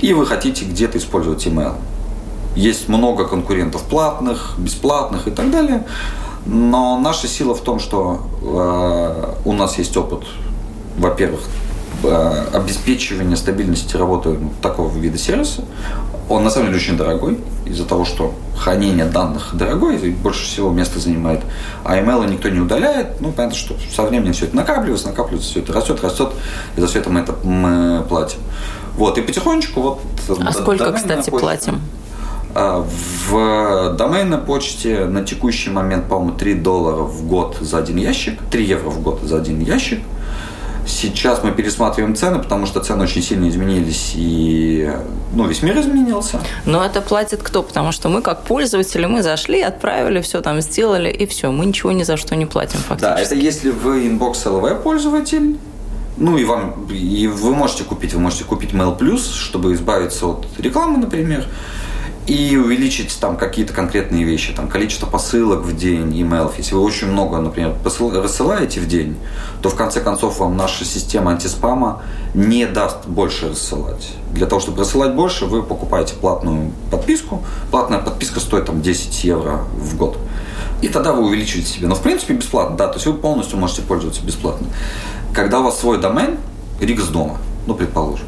и 0.00 0.12
вы 0.14 0.26
хотите 0.26 0.64
где-то 0.64 0.99
использовать 0.99 1.47
email. 1.47 1.75
Есть 2.56 2.88
много 2.88 3.26
конкурентов 3.26 3.82
платных, 3.82 4.54
бесплатных 4.58 5.28
и 5.28 5.30
так 5.30 5.50
далее. 5.50 5.87
Но 6.47 6.99
наша 6.99 7.28
сила 7.28 7.54
в 7.54 7.61
том, 7.61 7.78
что 7.78 8.23
э, 8.42 9.35
у 9.44 9.52
нас 9.52 9.78
есть 9.78 9.97
опыт, 9.97 10.25
во-первых, 10.97 11.42
э, 12.02 12.44
обеспечивания 12.54 13.37
стабильности 13.37 13.97
работы 13.97 14.38
такого 14.62 14.97
вида 14.99 15.18
сервиса. 15.18 15.64
Он 16.28 16.44
на 16.44 16.50
самом 16.50 16.66
деле 16.66 16.78
очень 16.78 16.97
дорогой, 16.97 17.38
из-за 17.64 17.85
того, 17.85 18.04
что 18.04 18.35
хранение 18.56 19.06
данных 19.06 19.50
дорогое, 19.54 19.97
и 19.97 20.11
больше 20.11 20.44
всего 20.44 20.70
места 20.70 20.99
занимает. 20.99 21.40
А 21.85 21.97
email 21.97 22.28
никто 22.30 22.49
не 22.49 22.61
удаляет. 22.61 23.20
Ну, 23.20 23.32
понятно, 23.32 23.56
что 23.56 23.75
со 23.94 24.02
временем 24.02 24.32
все 24.32 24.47
это 24.47 24.56
накапливается, 24.56 25.08
накапливается, 25.08 25.50
все 25.50 25.61
это 25.61 25.73
растет, 25.73 26.02
растет, 26.02 26.30
и 26.76 26.80
за 26.80 26.87
все 26.87 26.99
это 26.99 27.11
мы 27.11 27.20
это 27.20 27.35
мы 27.44 28.04
платим. 28.08 28.38
Вот, 28.97 29.16
и 29.16 29.23
потихонечку 29.23 29.80
вот... 29.80 30.00
А 30.44 30.52
сколько, 30.52 30.92
кстати, 30.92 31.30
почта, 31.30 31.47
платим? 31.47 31.80
А, 32.54 32.85
в 33.28 33.97
доменной 33.97 34.38
почте 34.38 35.04
на 35.04 35.25
текущий 35.25 35.70
момент, 35.70 36.08
по-моему, 36.08 36.37
3 36.37 36.54
доллара 36.54 37.02
в 37.02 37.26
год 37.26 37.56
за 37.61 37.78
один 37.78 37.97
ящик, 37.97 38.40
3 38.50 38.64
евро 38.64 38.90
в 38.90 39.00
год 39.00 39.20
за 39.23 39.38
один 39.38 39.61
ящик. 39.61 40.00
Сейчас 40.88 41.45
мы 41.45 41.52
пересматриваем 41.52 42.16
цены, 42.16 42.38
потому 42.38 42.66
что 42.66 42.80
цены 42.80 43.04
очень 43.04 43.23
сильно 43.23 43.49
изменились, 43.49 44.14
и 44.16 44.90
ну, 45.35 45.47
весь 45.47 45.62
мир 45.62 45.78
изменился. 45.78 46.40
Но 46.64 46.83
это 46.85 47.02
платит 47.02 47.42
кто? 47.42 47.62
Потому 47.62 47.92
что 47.92 48.09
мы, 48.09 48.23
как 48.23 48.42
пользователи, 48.45 49.04
мы 49.04 49.23
зашли, 49.23 49.61
отправили, 49.61 50.23
все 50.23 50.40
там 50.40 50.61
сделали, 50.62 51.11
и 51.11 51.26
все. 51.26 51.52
Мы 51.52 51.66
ничего 51.66 51.92
ни 51.92 52.04
за 52.04 52.16
что 52.16 52.35
не 52.37 52.47
платим 52.47 52.78
фактически. 52.78 53.14
Да, 53.14 53.21
это 53.21 53.35
если 53.35 53.71
вы 53.71 54.07
Inbox 54.07 54.45
LV 54.47 54.83
пользователь, 54.83 55.59
ну 56.16 56.38
и 56.38 56.45
вам, 56.45 56.87
и 56.90 57.26
вы 57.26 57.54
можете 57.54 57.85
купить, 57.85 58.14
вы 58.14 58.21
можете 58.21 58.45
купить 58.45 58.71
Mail 58.71 58.99
Plus, 58.99 59.33
чтобы 59.33 59.75
избавиться 59.75 60.26
от 60.26 60.47
рекламы, 60.59 60.99
например, 60.99 61.47
и 62.28 62.56
увеличить 62.56 63.18
там 63.20 63.37
какие-то 63.37 63.73
конкретные 63.73 64.25
вещи, 64.25 64.52
там 64.52 64.68
количество 64.68 65.06
посылок 65.06 65.61
в 65.61 65.76
день, 65.76 66.20
имейлов. 66.20 66.58
Если 66.58 66.75
вы 66.75 66.82
очень 66.82 67.08
много, 67.08 67.38
например, 67.38 67.75
рассылаете 67.85 68.80
в 68.80 68.87
день, 68.87 69.16
то 69.62 69.70
в 69.70 69.75
конце 69.75 70.00
концов 70.00 70.38
вам 70.38 70.56
наша 70.56 70.85
система 70.85 71.32
антиспама 71.32 72.02
не 72.35 72.66
даст 72.66 73.06
больше 73.06 73.49
рассылать. 73.49 74.11
Для 74.32 74.47
того, 74.47 74.61
чтобы 74.61 74.82
рассылать 74.82 75.14
больше, 75.14 75.47
вы 75.47 75.62
покупаете 75.62 76.14
платную 76.14 76.70
подписку. 76.90 77.42
Платная 77.70 77.99
подписка 77.99 78.40
стоит 78.40 78.66
там 78.66 78.82
10 78.82 79.25
евро 79.25 79.64
в 79.75 79.97
год. 79.97 80.18
И 80.82 80.88
тогда 80.88 81.12
вы 81.12 81.26
увеличиваете 81.26 81.73
себе. 81.73 81.88
Но 81.88 81.94
в 81.94 82.02
принципе 82.02 82.35
бесплатно, 82.35 82.76
да, 82.76 82.88
то 82.88 82.94
есть 82.94 83.06
вы 83.06 83.14
полностью 83.14 83.58
можете 83.58 83.82
пользоваться 83.82 84.23
бесплатно 84.23 84.68
когда 85.32 85.61
у 85.61 85.64
вас 85.64 85.78
свой 85.78 85.99
домен, 85.99 86.38
Рикс 86.80 87.04
дома, 87.04 87.38
ну, 87.66 87.75
предположим, 87.75 88.26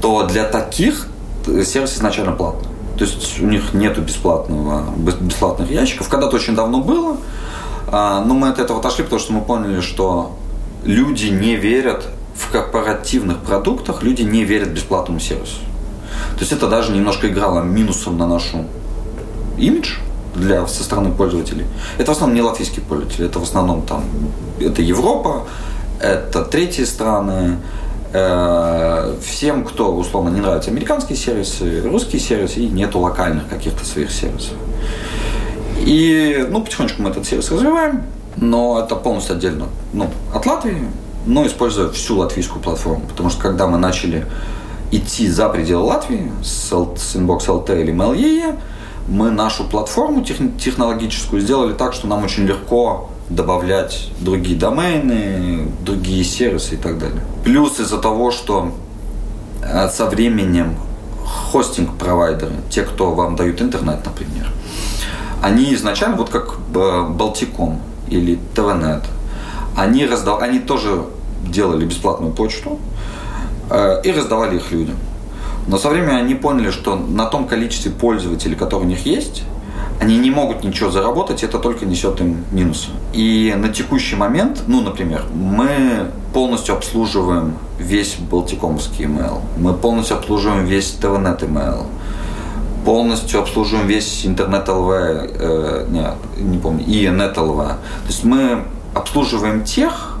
то 0.00 0.24
для 0.24 0.44
таких 0.44 1.06
сервис 1.64 1.94
изначально 1.94 2.32
платный. 2.32 2.69
То 3.00 3.06
есть 3.06 3.40
у 3.40 3.46
них 3.46 3.72
нету 3.72 4.02
бесплатного, 4.02 4.84
бесплатных 4.98 5.70
ящиков. 5.70 6.10
Когда-то 6.10 6.36
очень 6.36 6.54
давно 6.54 6.82
было, 6.82 7.16
а, 7.86 8.22
но 8.22 8.34
мы 8.34 8.50
от 8.50 8.58
этого 8.58 8.80
отошли, 8.80 9.04
потому 9.04 9.20
что 9.20 9.32
мы 9.32 9.40
поняли, 9.40 9.80
что 9.80 10.36
люди 10.84 11.28
не 11.28 11.56
верят 11.56 12.04
в 12.34 12.50
корпоративных 12.52 13.38
продуктах, 13.38 14.02
люди 14.02 14.20
не 14.20 14.44
верят 14.44 14.68
бесплатному 14.68 15.18
сервису. 15.18 15.60
То 16.34 16.40
есть 16.40 16.52
это 16.52 16.68
даже 16.68 16.92
немножко 16.92 17.28
играло 17.28 17.62
минусом 17.62 18.18
на 18.18 18.26
нашу 18.26 18.66
имидж 19.56 19.94
для, 20.34 20.66
со 20.66 20.84
стороны 20.84 21.10
пользователей. 21.10 21.64
Это 21.96 22.12
в 22.12 22.16
основном 22.16 22.36
не 22.36 22.42
латвийские 22.42 22.84
пользователи, 22.84 23.24
это 23.24 23.38
в 23.38 23.44
основном 23.44 23.80
там, 23.86 24.04
это 24.60 24.82
Европа, 24.82 25.46
это 26.02 26.44
третьи 26.44 26.84
страны, 26.84 27.56
всем, 28.10 29.64
кто, 29.64 29.94
условно, 29.94 30.30
не 30.30 30.40
нравятся 30.40 30.70
американские 30.70 31.16
сервисы, 31.16 31.82
русские 31.82 32.20
сервисы, 32.20 32.60
и 32.60 32.68
нету 32.68 32.98
локальных 32.98 33.48
каких-то 33.48 33.84
своих 33.84 34.10
сервисов. 34.10 34.54
И, 35.78 36.46
ну, 36.50 36.62
потихонечку 36.62 37.02
мы 37.02 37.10
этот 37.10 37.26
сервис 37.26 37.50
развиваем, 37.50 38.02
но 38.36 38.80
это 38.80 38.96
полностью 38.96 39.36
отдельно, 39.36 39.66
ну, 39.92 40.08
от 40.34 40.44
Латвии, 40.44 40.88
но 41.26 41.46
используя 41.46 41.90
всю 41.90 42.16
латвийскую 42.18 42.62
платформу, 42.62 43.04
потому 43.08 43.30
что 43.30 43.40
когда 43.40 43.66
мы 43.66 43.78
начали 43.78 44.26
идти 44.90 45.28
за 45.28 45.48
пределы 45.48 45.84
Латвии 45.84 46.32
с, 46.42 46.72
Inbox 46.72 47.46
LT 47.46 47.80
или 47.80 47.92
MailEE, 47.92 48.58
мы 49.08 49.30
нашу 49.30 49.64
платформу 49.64 50.24
технологическую 50.24 51.40
сделали 51.40 51.72
так, 51.72 51.94
что 51.94 52.06
нам 52.06 52.24
очень 52.24 52.44
легко 52.44 53.08
добавлять 53.30 54.08
другие 54.20 54.58
домены, 54.58 55.68
другие 55.82 56.24
сервисы 56.24 56.74
и 56.74 56.78
так 56.78 56.98
далее. 56.98 57.22
Плюс 57.44 57.78
из-за 57.78 57.98
того, 57.98 58.30
что 58.30 58.72
э, 59.62 59.88
со 59.88 60.06
временем 60.06 60.74
хостинг-провайдеры, 61.52 62.52
те, 62.70 62.82
кто 62.82 63.12
вам 63.12 63.36
дают 63.36 63.62
интернет, 63.62 64.04
например, 64.04 64.50
они 65.42 65.72
изначально, 65.74 66.16
вот 66.16 66.28
как 66.28 66.58
Балтиком 66.70 67.80
или 68.08 68.38
ТВНет, 68.54 69.04
они, 69.76 70.06
раздав... 70.06 70.42
они 70.42 70.58
тоже 70.58 71.04
делали 71.46 71.86
бесплатную 71.86 72.32
почту 72.32 72.78
э, 73.70 74.02
и 74.04 74.10
раздавали 74.10 74.56
их 74.56 74.72
людям. 74.72 74.96
Но 75.68 75.78
со 75.78 75.88
временем 75.88 76.16
они 76.16 76.34
поняли, 76.34 76.70
что 76.70 76.96
на 76.96 77.26
том 77.26 77.46
количестве 77.46 77.92
пользователей, 77.92 78.56
которые 78.56 78.86
у 78.86 78.90
них 78.90 79.06
есть, 79.06 79.44
они 80.00 80.18
не 80.18 80.30
могут 80.30 80.64
ничего 80.64 80.90
заработать, 80.90 81.42
это 81.44 81.58
только 81.58 81.84
несет 81.84 82.20
им 82.20 82.42
минусы. 82.52 82.88
И 83.12 83.54
на 83.56 83.68
текущий 83.68 84.16
момент, 84.16 84.62
ну, 84.66 84.80
например, 84.80 85.24
мы 85.34 86.06
полностью 86.32 86.74
обслуживаем 86.74 87.54
весь 87.78 88.16
Балтикомский 88.16 89.04
email, 89.04 89.40
мы 89.58 89.74
полностью 89.74 90.16
обслуживаем 90.16 90.64
весь 90.64 90.92
ТВНет 90.92 91.42
email, 91.42 91.86
полностью 92.86 93.40
обслуживаем 93.40 93.86
весь 93.86 94.24
интернет 94.24 94.66
ЛВ, 94.68 94.90
э, 94.90 95.86
не, 95.90 96.42
не 96.42 96.58
помню, 96.58 96.82
и 96.86 97.06
нет 97.06 97.36
ЛВ. 97.36 97.58
То 97.58 98.06
есть 98.06 98.24
мы 98.24 98.64
обслуживаем 98.94 99.64
тех, 99.64 100.16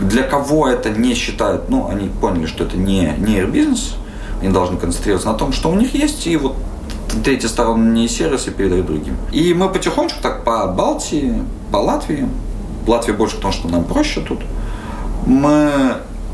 для 0.00 0.22
кого 0.22 0.68
это 0.68 0.90
не 0.90 1.14
считают, 1.14 1.70
ну, 1.70 1.88
они 1.88 2.10
поняли, 2.20 2.44
что 2.44 2.64
это 2.64 2.76
не, 2.76 3.14
не 3.16 3.42
бизнес, 3.46 3.94
они 4.42 4.52
должны 4.52 4.76
концентрироваться 4.76 5.28
на 5.28 5.38
том, 5.38 5.52
что 5.52 5.70
у 5.70 5.74
них 5.76 5.94
есть, 5.94 6.26
и 6.26 6.36
вот 6.36 6.56
третьи 7.24 7.46
сторонние 7.46 8.08
сервисы 8.08 8.50
передают 8.50 8.86
другим. 8.86 9.16
И 9.32 9.54
мы 9.54 9.68
потихонечку 9.68 10.20
так 10.22 10.44
по 10.44 10.66
Балтии, 10.66 11.42
по 11.70 11.76
Латвии, 11.76 12.28
Латвия 12.86 13.14
больше 13.14 13.36
потому, 13.36 13.52
что 13.52 13.68
нам 13.68 13.84
проще 13.84 14.20
тут, 14.20 14.40
мы 15.26 15.70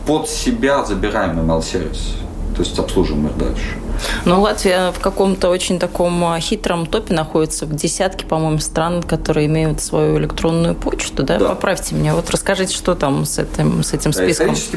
под 0.06 0.28
себя 0.28 0.84
забираем 0.84 1.38
ML-сервис, 1.40 2.16
то 2.54 2.62
есть 2.62 2.78
обслуживаем 2.78 3.26
их 3.26 3.36
дальше. 3.36 3.76
Но 4.24 4.40
Латвия 4.40 4.92
в 4.92 5.00
каком-то 5.00 5.48
очень 5.48 5.78
таком 5.78 6.24
а, 6.24 6.40
хитром 6.40 6.86
топе 6.86 7.14
находится, 7.14 7.66
в 7.66 7.74
десятке, 7.74 8.26
по-моему, 8.26 8.58
стран, 8.58 9.02
которые 9.02 9.46
имеют 9.46 9.80
свою 9.80 10.18
электронную 10.18 10.74
почту, 10.74 11.22
да? 11.22 11.38
да. 11.38 11.48
Поправьте 11.50 11.94
меня. 11.94 12.14
Вот 12.14 12.30
расскажите, 12.30 12.74
что 12.74 12.94
там 12.94 13.24
с 13.24 13.38
этим, 13.38 13.82
с 13.82 13.92
этим 13.92 14.12
списком. 14.12 14.52
Исторически, 14.52 14.76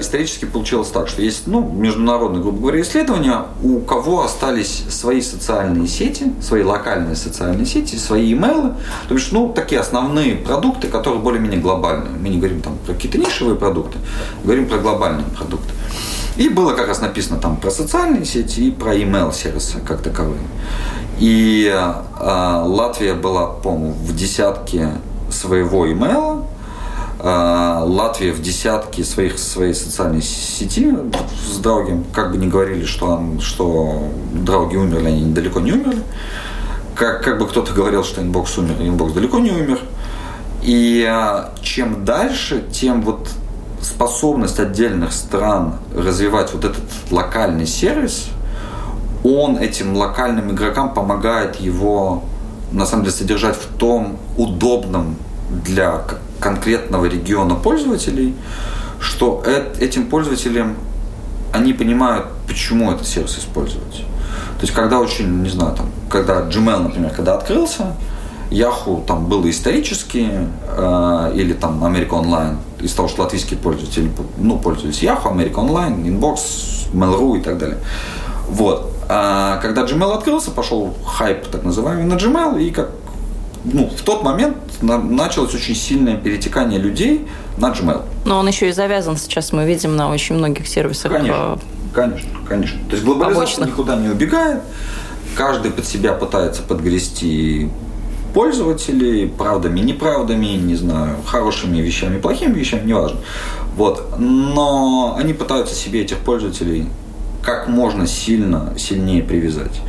исторически 0.00 0.44
получилось 0.44 0.88
так, 0.88 1.08
что 1.08 1.22
есть 1.22 1.46
ну, 1.46 1.68
международные, 1.68 2.42
грубо 2.42 2.60
говоря, 2.60 2.80
исследования, 2.80 3.42
у 3.62 3.80
кого 3.80 4.24
остались 4.24 4.84
свои 4.88 5.20
социальные 5.20 5.88
сети, 5.88 6.32
свои 6.40 6.62
локальные 6.62 7.16
социальные 7.16 7.66
сети, 7.66 7.96
свои 7.96 8.32
имейлы, 8.32 8.74
то 9.08 9.14
есть, 9.14 9.32
ну, 9.32 9.52
такие 9.52 9.80
основные 9.80 10.36
продукты, 10.36 10.88
которые 10.88 11.20
более-менее 11.20 11.60
глобальные. 11.60 12.12
Мы 12.20 12.28
не 12.28 12.38
говорим 12.38 12.60
там 12.60 12.76
про 12.84 12.94
какие-то 12.94 13.18
нишевые 13.18 13.56
продукты, 13.56 13.98
говорим 14.44 14.66
про 14.66 14.78
глобальные 14.78 15.26
продукты. 15.36 15.72
И 16.36 16.48
было 16.48 16.74
как 16.74 16.88
раз 16.88 17.00
написано 17.00 17.38
там 17.38 17.56
про 17.56 17.70
социальные 17.70 18.24
сети 18.24 18.68
и 18.68 18.70
про 18.70 18.94
email 18.94 19.32
сервисы 19.32 19.78
как 19.80 20.02
таковые. 20.02 20.40
И 21.18 21.72
э, 21.72 22.62
Латвия 22.64 23.14
была, 23.14 23.46
по-моему, 23.46 23.92
в 23.92 24.14
десятке 24.14 24.90
своего 25.30 25.90
имейла. 25.90 26.46
Латвия 27.18 28.32
в 28.32 28.42
десятке 28.42 29.02
своих, 29.02 29.38
своей 29.38 29.74
социальной 29.74 30.20
сети 30.22 30.94
с 31.50 31.56
Драуги, 31.58 32.04
как 32.12 32.30
бы 32.30 32.36
ни 32.36 32.46
говорили, 32.46 32.84
что, 32.84 33.06
он, 33.06 33.40
что 33.40 34.10
Драуги 34.32 34.76
умерли, 34.76 35.08
они 35.08 35.32
далеко 35.32 35.60
не 35.60 35.72
умерли. 35.72 36.02
Как, 36.94 37.24
как 37.24 37.38
бы 37.38 37.48
кто-то 37.48 37.72
говорил, 37.72 38.04
что 38.04 38.20
Inbox 38.20 38.58
умер, 38.58 38.76
Inbox 38.80 39.12
далеко 39.12 39.38
не 39.38 39.50
умер. 39.50 39.80
И 40.62 41.06
а, 41.08 41.54
чем 41.62 42.04
дальше, 42.04 42.64
тем 42.70 43.02
вот 43.02 43.28
способность 43.82 44.58
отдельных 44.60 45.12
стран 45.12 45.74
развивать 45.94 46.52
вот 46.52 46.64
этот 46.64 46.84
локальный 47.10 47.66
сервис, 47.66 48.28
он 49.24 49.58
этим 49.58 49.96
локальным 49.96 50.52
игрокам 50.52 50.94
помогает 50.94 51.56
его 51.56 52.24
на 52.72 52.86
самом 52.86 53.04
деле 53.04 53.16
содержать 53.16 53.56
в 53.56 53.76
том 53.76 54.18
удобном 54.36 55.16
для 55.64 56.02
конкретного 56.40 57.06
региона 57.06 57.54
пользователей, 57.54 58.34
что 59.00 59.42
этим 59.78 60.06
пользователям 60.06 60.76
они 61.52 61.72
понимают, 61.72 62.26
почему 62.46 62.92
этот 62.92 63.06
сервис 63.06 63.38
использовать. 63.38 64.04
То 64.58 64.62
есть, 64.62 64.72
когда 64.72 65.00
очень, 65.00 65.42
не 65.42 65.50
знаю, 65.50 65.74
там, 65.76 65.86
когда 66.10 66.40
Gmail, 66.42 66.82
например, 66.82 67.12
когда 67.14 67.34
открылся, 67.34 67.94
Yahoo 68.50 69.04
там 69.04 69.26
было 69.26 69.48
исторически, 69.50 70.28
э, 70.68 71.32
или 71.34 71.52
там 71.52 71.82
America 71.84 72.10
Online, 72.10 72.56
из 72.80 72.92
того, 72.92 73.08
что 73.08 73.22
латвийские 73.22 73.58
пользователи, 73.58 74.10
ну, 74.38 74.58
пользовались 74.58 75.02
Yahoo, 75.02 75.32
America 75.32 75.54
Online, 75.54 76.04
Inbox, 76.04 76.92
Mail.ru 76.92 77.38
и 77.38 77.40
так 77.40 77.58
далее. 77.58 77.78
Вот. 78.48 78.92
А 79.08 79.58
когда 79.58 79.84
Gmail 79.84 80.12
открылся, 80.14 80.50
пошел 80.50 80.94
хайп 81.04 81.46
так 81.46 81.64
называемый 81.64 82.04
на 82.04 82.14
Gmail, 82.14 82.60
и 82.62 82.70
как 82.70 82.90
ну, 83.64 83.88
в 83.88 84.02
тот 84.02 84.22
момент 84.22 84.56
началось 84.80 85.54
очень 85.54 85.74
сильное 85.74 86.16
перетекание 86.16 86.78
людей 86.78 87.26
на 87.56 87.70
Gmail. 87.70 88.02
Но 88.24 88.38
он 88.38 88.46
еще 88.48 88.68
и 88.68 88.72
завязан 88.72 89.16
сейчас, 89.16 89.52
мы 89.52 89.64
видим, 89.64 89.96
на 89.96 90.10
очень 90.10 90.36
многих 90.36 90.68
сервисах. 90.68 91.12
Конечно, 91.12 91.58
конечно, 91.92 92.30
конечно. 92.48 92.78
То 92.88 92.94
есть 92.94 93.04
глобализация 93.04 93.56
побочных. 93.56 93.68
никуда 93.68 93.96
не 93.96 94.08
убегает, 94.08 94.62
каждый 95.36 95.70
под 95.70 95.86
себя 95.86 96.12
пытается 96.12 96.62
подгрести 96.62 97.70
пользователей, 98.36 99.26
правдами, 99.28 99.80
неправдами, 99.80 100.58
не 100.58 100.74
знаю, 100.74 101.16
хорошими 101.24 101.78
вещами, 101.78 102.18
плохими 102.18 102.52
вещами, 102.52 102.86
неважно. 102.86 103.20
Вот. 103.78 104.18
Но 104.18 105.16
они 105.18 105.32
пытаются 105.32 105.74
себе 105.74 106.02
этих 106.02 106.18
пользователей 106.18 106.86
как 107.42 107.66
можно 107.66 108.06
сильно, 108.06 108.74
сильнее 108.76 109.22
привязать. 109.22 109.80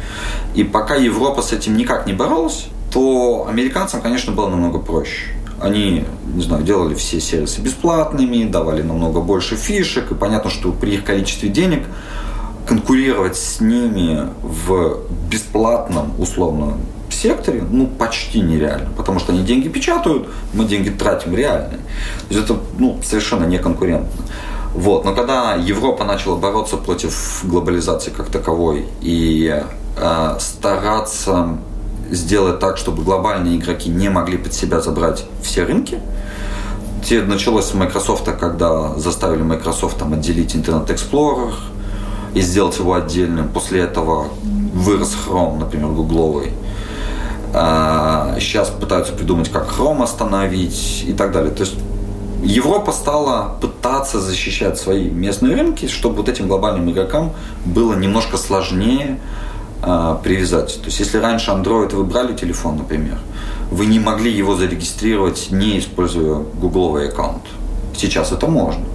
И 0.56 0.64
пока 0.64 0.96
Европа 0.96 1.42
с 1.42 1.52
этим 1.52 1.76
никак 1.76 2.08
не 2.08 2.14
боролась, 2.14 2.68
то 2.90 3.48
американцам, 3.50 4.00
конечно, 4.00 4.32
было 4.32 4.48
намного 4.48 4.80
проще. 4.80 5.34
Они, 5.60 6.06
не 6.34 6.42
знаю, 6.42 6.64
делали 6.64 6.96
все 6.96 7.20
сервисы 7.20 7.60
бесплатными, 7.60 8.46
давали 8.46 8.82
намного 8.82 9.20
больше 9.20 9.58
фишек, 9.58 10.10
и 10.12 10.16
понятно, 10.16 10.50
что 10.50 10.72
при 10.72 10.94
их 10.94 11.04
количестве 11.04 11.50
денег 11.50 11.84
конкурировать 12.66 13.36
с 13.36 13.60
ними 13.60 14.22
в 14.42 15.00
бесплатном, 15.30 16.14
условно, 16.18 16.78
секторе, 17.14 17.64
ну, 17.70 17.88
почти 17.88 18.42
нереально, 18.42 18.90
потому 18.96 19.20
что 19.20 19.34
они 19.34 19.44
деньги 19.44 19.68
печатают, 19.68 20.28
мы 20.54 20.66
деньги 20.66 20.90
тратим 20.90 21.36
реальные. 21.36 21.80
То 22.30 22.36
есть 22.36 22.44
это, 22.44 22.60
ну, 22.78 23.00
совершенно 23.04 23.46
не 23.46 23.58
конкурентно. 23.58 24.24
Вот. 24.74 25.06
Но 25.06 25.16
когда 25.16 25.56
Европа 25.56 26.04
начала 26.04 26.36
бороться 26.38 26.78
против 26.78 27.42
глобализации 27.44 28.12
как 28.12 28.30
таковой 28.30 28.86
и 29.02 29.64
э, 29.98 30.36
стараться 30.40 31.58
сделать 32.12 32.60
так, 32.60 32.78
чтобы 32.78 33.04
глобальные 33.04 33.58
игроки 33.58 33.90
не 33.90 34.10
могли 34.10 34.38
под 34.38 34.54
себя 34.54 34.80
забрать 34.80 35.26
все 35.42 35.64
рынки, 35.64 36.00
те 37.04 37.22
началось 37.22 37.66
с 37.66 37.74
Microsoft, 37.74 38.26
когда 38.40 38.94
заставили 38.96 39.42
Microsoft 39.42 39.98
там, 39.98 40.14
отделить 40.14 40.56
Internet 40.56 40.88
Explorer 40.88 41.54
и 42.34 42.42
сделать 42.42 42.78
его 42.78 42.94
отдельным. 42.94 43.50
После 43.50 43.82
этого 43.82 44.28
вырос 44.74 45.16
Chrome, 45.26 45.58
например, 45.58 45.88
гугловый. 45.88 46.52
Сейчас 47.52 48.70
а, 48.70 48.80
пытаются 48.80 49.14
придумать, 49.14 49.50
как 49.50 49.70
Chrome 49.70 50.04
остановить 50.04 51.06
и 51.08 51.14
так 51.14 51.32
далее. 51.32 51.52
То 51.52 51.62
есть 51.62 51.76
Европа 52.44 52.92
стала 52.92 53.58
пытаться 53.60 54.20
защищать 54.20 54.78
свои 54.78 55.10
местные 55.10 55.56
рынки, 55.56 55.88
чтобы 55.88 56.18
вот 56.18 56.30
этим 56.30 56.48
глобальным 56.48 56.90
игрокам 56.92 57.34
было 57.66 57.94
немножко 57.96 58.38
сложнее 58.38 59.20
э, 59.82 60.18
привязать. 60.24 60.80
То 60.80 60.86
есть, 60.86 61.00
если 61.00 61.18
раньше 61.18 61.52
Android 61.52 61.96
вы 61.96 62.04
брали 62.04 62.36
телефон, 62.36 62.78
например, 62.78 63.18
вы 63.72 63.88
не 63.88 64.00
могли 64.00 64.32
его 64.32 64.56
зарегистрировать, 64.56 65.48
не 65.50 65.80
используя 65.80 66.36
гугловый 66.36 67.10
аккаунт. 67.10 67.44
Сейчас 67.98 68.32
это 68.32 68.48
можно. 68.48 68.86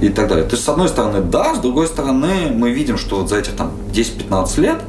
И 0.00 0.08
так 0.08 0.28
далее. 0.28 0.44
То 0.44 0.54
есть, 0.54 0.64
с 0.64 0.68
одной 0.68 0.88
стороны, 0.88 1.22
да, 1.22 1.54
с 1.56 1.58
другой 1.58 1.88
стороны, 1.88 2.52
мы 2.52 2.70
видим, 2.70 2.98
что 2.98 3.16
вот 3.16 3.28
за 3.28 3.38
этих 3.38 3.56
там 3.56 3.72
10-15 3.92 4.60
лет 4.60 4.80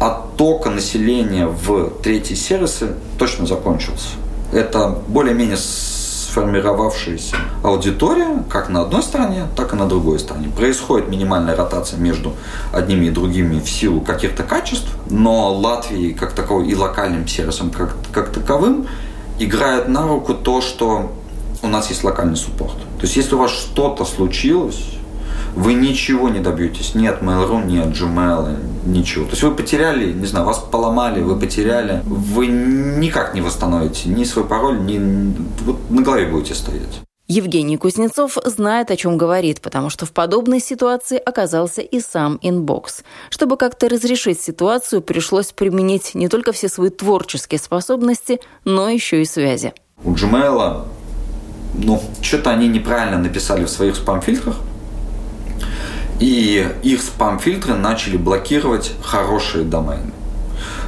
оттока 0.00 0.70
населения 0.70 1.46
в 1.46 1.90
третьи 2.02 2.34
сервисы 2.34 2.94
точно 3.18 3.46
закончился. 3.46 4.08
Это 4.52 4.98
более-менее 5.08 5.56
сформировавшаяся 5.56 7.36
аудитория 7.62 8.44
как 8.50 8.68
на 8.68 8.82
одной 8.82 9.02
стороне, 9.02 9.46
так 9.56 9.72
и 9.72 9.76
на 9.76 9.88
другой 9.88 10.18
стороне. 10.18 10.50
Происходит 10.54 11.08
минимальная 11.08 11.56
ротация 11.56 11.98
между 11.98 12.34
одними 12.72 13.06
и 13.06 13.10
другими 13.10 13.58
в 13.58 13.68
силу 13.70 14.02
каких-то 14.02 14.42
качеств, 14.42 14.88
но 15.08 15.50
Латвии 15.54 16.12
как 16.12 16.32
таковой 16.32 16.68
и 16.68 16.74
локальным 16.74 17.26
сервисом 17.26 17.70
как, 17.70 17.96
как 18.12 18.32
таковым 18.32 18.86
играет 19.38 19.88
на 19.88 20.06
руку 20.06 20.34
то, 20.34 20.60
что 20.60 21.10
у 21.62 21.68
нас 21.68 21.88
есть 21.88 22.04
локальный 22.04 22.36
суппорт. 22.36 22.76
То 22.98 23.02
есть 23.02 23.16
если 23.16 23.34
у 23.34 23.38
вас 23.38 23.50
что-то 23.50 24.04
случилось, 24.04 24.84
вы 25.56 25.72
ничего 25.72 26.28
не 26.28 26.40
добьетесь 26.40 26.94
ни 26.94 27.06
от 27.06 27.22
Mail.ru, 27.22 27.64
ни 27.66 27.78
от 27.78 27.88
Gmail, 27.88 28.56
ничего. 28.84 29.24
То 29.24 29.30
есть 29.30 29.42
вы 29.42 29.54
потеряли, 29.54 30.12
не 30.12 30.26
знаю, 30.26 30.44
вас 30.44 30.58
поломали, 30.58 31.22
вы 31.22 31.38
потеряли, 31.38 32.02
вы 32.04 32.46
никак 32.46 33.34
не 33.34 33.40
восстановите 33.40 34.10
ни 34.10 34.24
свой 34.24 34.44
пароль, 34.44 34.78
ни 34.82 35.34
вот 35.64 35.90
на 35.90 36.02
голове 36.02 36.26
будете 36.26 36.54
стоять. 36.54 37.00
Евгений 37.26 37.76
Кузнецов 37.76 38.36
знает, 38.44 38.90
о 38.90 38.96
чем 38.96 39.16
говорит, 39.16 39.60
потому 39.60 39.90
что 39.90 40.06
в 40.06 40.12
подобной 40.12 40.60
ситуации 40.60 41.16
оказался 41.16 41.80
и 41.80 42.00
сам 42.00 42.38
Inbox. 42.42 43.02
Чтобы 43.30 43.56
как-то 43.56 43.88
разрешить 43.88 44.40
ситуацию, 44.40 45.00
пришлось 45.00 45.52
применить 45.52 46.14
не 46.14 46.28
только 46.28 46.52
все 46.52 46.68
свои 46.68 46.90
творческие 46.90 47.58
способности, 47.58 48.40
но 48.64 48.88
еще 48.88 49.22
и 49.22 49.24
связи. 49.24 49.72
У 50.04 50.12
Gmail, 50.12 50.84
ну, 51.74 52.00
что-то 52.20 52.50
они 52.50 52.68
неправильно 52.68 53.18
написали 53.18 53.64
в 53.64 53.70
своих 53.70 53.96
спам-фильтрах, 53.96 54.56
и 56.20 56.66
их 56.82 57.02
спам-фильтры 57.02 57.74
начали 57.74 58.16
блокировать 58.16 58.92
хорошие 59.02 59.64
домены. 59.64 60.12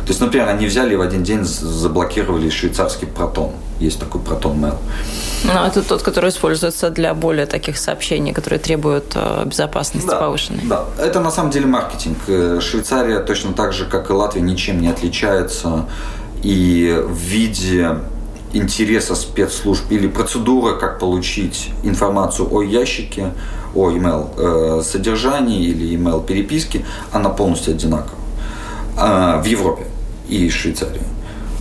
То 0.09 0.12
есть, 0.12 0.21
например, 0.21 0.49
они 0.49 0.67
взяли 0.67 0.95
в 0.95 1.03
один 1.03 1.23
день 1.23 1.45
заблокировали 1.45 2.49
швейцарский 2.49 3.07
протон. 3.07 3.51
Есть 3.79 4.01
такой 4.01 4.23
протон 4.23 4.57
mail. 4.57 4.77
Ну, 5.45 5.53
это 5.53 5.83
тот, 5.83 6.03
который 6.03 6.31
используется 6.31 6.88
для 6.88 7.12
более 7.12 7.45
таких 7.45 7.77
сообщений, 7.77 8.33
которые 8.33 8.59
требуют 8.59 9.12
э, 9.14 9.45
безопасности 9.45 10.09
да, 10.09 10.17
повышенной. 10.17 10.64
Да, 10.64 10.87
это 10.99 11.21
на 11.21 11.31
самом 11.31 11.51
деле 11.51 11.67
маркетинг. 11.67 12.17
Э, 12.27 12.59
Швейцария 12.61 13.21
точно 13.21 13.53
так 13.53 13.75
же, 13.75 13.85
как 13.85 14.09
и 14.09 14.12
Латвия, 14.14 14.41
ничем 14.41 14.81
не 14.81 14.88
отличается. 14.88 15.85
И 16.43 17.05
в 17.07 17.19
виде 17.19 17.99
интереса 18.55 19.14
спецслужб 19.14 19.85
или 19.91 20.09
процедуры, 20.09 20.79
как 20.79 20.99
получить 20.99 21.71
информацию 21.83 22.49
о 22.51 22.62
ящике, 22.62 23.33
о 23.79 23.91
email 23.93 24.29
э, 24.37 24.83
содержании 24.83 25.64
или 25.64 25.97
email 25.97 26.25
переписке, 26.25 26.85
она 27.12 27.29
полностью 27.29 27.75
одинакова. 27.75 28.19
Э, 28.97 29.41
в 29.41 29.45
Европе 29.45 29.85
и 30.29 30.51
Швейцарии. 30.51 31.03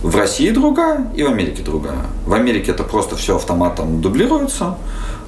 В 0.02 0.14
России 0.16 0.50
другая 0.50 1.10
и 1.16 1.22
в 1.22 1.26
Америке 1.28 1.62
другая. 1.62 2.06
В 2.26 2.32
Америке 2.34 2.70
это 2.70 2.84
просто 2.84 3.16
все 3.16 3.36
автоматом 3.36 4.00
дублируется. 4.00 4.76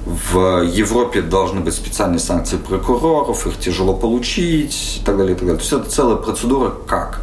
В 0.05 0.63
Европе 0.63 1.21
должны 1.21 1.59
быть 1.61 1.73
специальные 1.73 2.19
санкции 2.19 2.57
прокуроров, 2.57 3.45
их 3.45 3.59
тяжело 3.59 3.93
получить 3.93 4.99
и 5.01 5.05
так 5.05 5.17
далее. 5.17 5.35
И 5.35 5.35
так 5.35 5.47
далее. 5.47 5.57
То 5.57 5.63
есть 5.63 5.73
это 5.73 5.89
целая 5.89 6.15
процедура 6.15 6.71
как. 6.87 7.21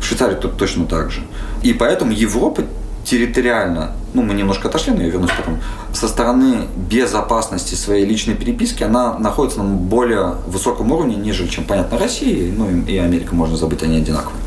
В 0.00 0.04
Швейцарии 0.04 0.34
тут 0.34 0.56
точно 0.56 0.86
так 0.86 1.10
же. 1.10 1.22
И 1.62 1.72
поэтому 1.72 2.12
Европа 2.12 2.62
территориально, 3.04 3.92
ну, 4.14 4.22
мы 4.22 4.34
немножко 4.34 4.68
отошли, 4.68 4.92
но 4.92 5.02
я 5.02 5.08
вернусь 5.08 5.30
потом, 5.36 5.58
со 5.92 6.08
стороны 6.08 6.66
безопасности 6.76 7.74
своей 7.74 8.04
личной 8.04 8.34
переписки, 8.34 8.82
она 8.82 9.18
находится 9.18 9.62
на 9.62 9.74
более 9.74 10.34
высоком 10.46 10.92
уровне, 10.92 11.16
нежели 11.16 11.48
чем, 11.48 11.64
понятно, 11.64 11.98
Россия, 11.98 12.52
ну, 12.52 12.68
и 12.70 12.96
Америка, 12.98 13.34
можно 13.34 13.56
забыть, 13.56 13.82
они 13.82 13.98
одинаковые. 13.98 14.40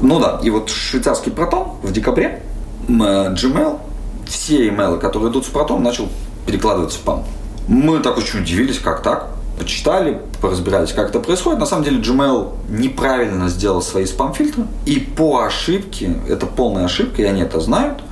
Ну 0.00 0.20
да, 0.20 0.40
и 0.42 0.50
вот 0.50 0.68
швейцарский 0.68 1.32
протон 1.32 1.68
в 1.82 1.92
декабре, 1.92 2.42
Gmail, 2.88 3.78
все 4.26 4.68
имейлы, 4.68 4.98
которые 4.98 5.30
идут 5.30 5.46
с 5.46 5.48
протон, 5.48 5.82
начал 5.82 6.08
перекладывать 6.46 6.92
в 6.92 6.94
спам. 6.94 7.24
Мы 7.68 8.00
так 8.00 8.18
очень 8.18 8.40
удивились, 8.40 8.78
как 8.78 9.02
так? 9.02 9.30
Почитали, 9.58 10.20
поразбирались, 10.40 10.92
как 10.92 11.10
это 11.10 11.20
происходит. 11.20 11.60
На 11.60 11.66
самом 11.66 11.84
деле 11.84 12.00
Gmail 12.00 12.52
неправильно 12.68 13.48
сделал 13.48 13.82
свои 13.82 14.06
спам-фильтры. 14.06 14.64
И 14.86 14.98
по 14.98 15.44
ошибке, 15.44 16.16
это 16.28 16.46
полная 16.46 16.84
ошибка, 16.84 17.22
и 17.22 17.24
они 17.24 17.42
это 17.42 17.60
знают, 17.60 18.02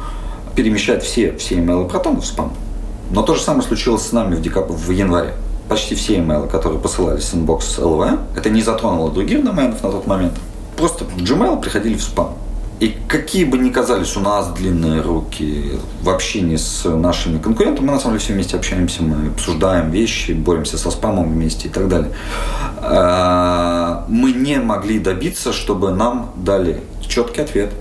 перемещать 0.54 1.02
все, 1.02 1.36
все 1.36 1.56
email 1.56 1.88
протоны 1.88 2.20
в 2.20 2.26
спам. 2.26 2.52
Но 3.10 3.22
то 3.22 3.34
же 3.34 3.42
самое 3.42 3.66
случилось 3.66 4.06
с 4.06 4.12
нами 4.12 4.34
в, 4.34 4.40
декаб... 4.40 4.70
в 4.70 4.90
январе. 4.90 5.34
Почти 5.68 5.94
все 5.94 6.16
email, 6.16 6.48
которые 6.48 6.80
посылались 6.80 7.24
с 7.24 7.34
Inbox 7.34 7.78
LV, 7.78 8.18
это 8.36 8.50
не 8.50 8.62
затронуло 8.62 9.10
других 9.10 9.44
доменов 9.44 9.82
на 9.82 9.90
тот 9.90 10.06
момент, 10.06 10.32
просто 10.76 11.04
в 11.04 11.16
Gmail 11.18 11.60
приходили 11.60 11.94
в 11.94 12.02
спам. 12.02 12.34
И 12.82 12.96
какие 13.06 13.44
бы 13.44 13.58
ни 13.58 13.70
казались 13.70 14.16
у 14.16 14.20
нас 14.20 14.48
длинные 14.48 15.02
руки 15.02 15.78
в 16.02 16.10
общении 16.10 16.56
с 16.56 16.84
нашими 16.84 17.38
конкурентами, 17.38 17.86
мы 17.86 17.92
на 17.92 18.00
самом 18.00 18.14
деле 18.14 18.24
все 18.24 18.32
вместе 18.32 18.56
общаемся, 18.56 19.04
мы 19.04 19.28
обсуждаем 19.28 19.92
вещи, 19.92 20.32
боремся 20.32 20.76
со 20.76 20.90
спамом 20.90 21.32
вместе 21.32 21.68
и 21.68 21.70
так 21.70 21.86
далее. 21.86 22.10
А, 22.78 24.04
мы 24.08 24.32
не 24.32 24.58
могли 24.58 24.98
добиться, 24.98 25.52
чтобы 25.52 25.92
нам 25.92 26.32
дали 26.34 26.80
четкий 27.06 27.42
ответ, 27.42 27.72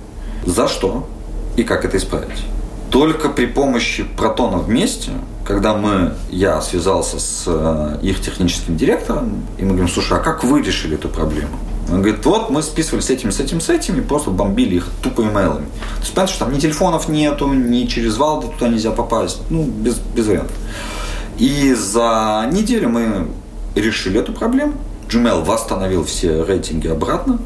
за 0.45 0.67
что 0.67 1.09
и 1.57 1.63
как 1.63 1.83
это 1.83 1.97
исправить. 1.97 2.45
Только 2.91 3.29
при 3.29 3.47
помощи 3.47 4.03
протонов 4.03 4.65
вместе, 4.65 5.13
когда 5.47 5.73
мы, 5.73 6.13
я 6.29 6.61
связался 6.61 7.19
с 7.19 7.45
э, 7.47 7.97
их 8.03 8.21
техническим 8.21 8.77
директором, 8.77 9.47
и 9.57 9.63
мы 9.63 9.69
говорим, 9.69 9.87
слушай, 9.87 10.19
а 10.19 10.21
как 10.21 10.43
вы 10.43 10.61
решили 10.61 10.93
эту 10.93 11.09
проблему? 11.09 11.57
Он 11.91 12.01
говорит, 12.01 12.25
вот 12.25 12.49
мы 12.49 12.61
списывали 12.63 13.01
с 13.01 13.09
этим, 13.09 13.31
с 13.31 13.39
этим, 13.39 13.59
с 13.59 13.69
этим, 13.69 13.99
и 13.99 14.01
просто 14.01 14.29
бомбили 14.29 14.75
их 14.75 14.87
тупо 15.01 15.21
имейлами. 15.21 15.65
То 15.65 16.01
есть, 16.01 16.13
понятно, 16.13 16.35
что 16.35 16.45
там 16.45 16.53
ни 16.53 16.59
телефонов 16.59 17.09
нету, 17.09 17.47
ни 17.47 17.85
через 17.85 18.17
валды 18.17 18.47
туда 18.47 18.69
нельзя 18.69 18.91
попасть. 18.91 19.41
Ну, 19.49 19.63
без, 19.63 19.95
без 20.15 20.27
вариантов. 20.27 20.55
И 21.37 21.73
за 21.73 22.47
неделю 22.51 22.89
мы 22.89 23.27
решили 23.75 24.19
эту 24.19 24.31
проблему. 24.33 24.73
Gmail 25.09 25.43
восстановил 25.43 26.05
все 26.05 26.43
рейтинги 26.43 26.87
обратно, 26.87 27.39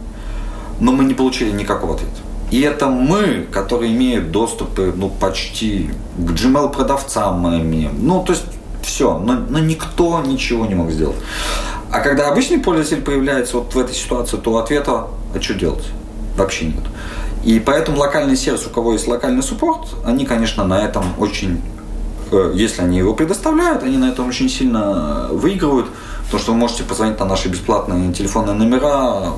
но 0.79 0.91
мы 0.91 1.05
не 1.05 1.15
получили 1.15 1.49
никакого 1.51 1.95
ответа. 1.95 2.13
И 2.51 2.61
это 2.61 2.87
мы, 2.87 3.47
которые 3.51 3.93
имеют 3.93 4.31
доступы, 4.31 4.93
ну, 4.95 5.09
почти 5.09 5.89
к 6.17 6.31
Gmail 6.31 6.71
продавцам 6.71 7.39
мы 7.39 7.61
имеем. 7.61 7.97
Ну, 8.05 8.23
то 8.23 8.33
есть 8.33 8.45
все, 8.83 9.17
но, 9.17 9.33
но 9.49 9.59
никто 9.59 10.21
ничего 10.21 10.65
не 10.65 10.75
мог 10.75 10.91
сделать. 10.91 11.17
А 11.91 11.99
когда 11.99 12.29
обычный 12.29 12.59
пользователь 12.59 13.01
появляется 13.01 13.57
вот 13.57 13.73
в 13.73 13.79
этой 13.79 13.95
ситуации, 13.95 14.37
то 14.37 14.57
ответа, 14.57 15.07
а 15.33 15.41
что 15.41 15.53
делать? 15.53 15.85
Вообще 16.35 16.65
нет. 16.65 16.83
И 17.43 17.59
поэтому 17.59 17.99
локальный 17.99 18.35
сервис, 18.35 18.65
у 18.65 18.69
кого 18.69 18.93
есть 18.93 19.07
локальный 19.07 19.43
суппорт, 19.43 19.87
они, 20.03 20.25
конечно, 20.25 20.65
на 20.65 20.83
этом 20.83 21.13
очень, 21.19 21.61
э, 22.31 22.51
если 22.55 22.81
они 22.81 22.97
его 22.97 23.13
предоставляют, 23.13 23.83
они 23.83 23.97
на 23.97 24.09
этом 24.09 24.27
очень 24.27 24.49
сильно 24.49 25.27
выигрывают, 25.31 25.87
потому 26.25 26.41
что 26.41 26.51
вы 26.53 26.57
можете 26.57 26.83
позвонить 26.83 27.19
на 27.19 27.25
наши 27.25 27.47
бесплатные 27.47 28.11
телефонные 28.13 28.55
номера, 28.55 29.33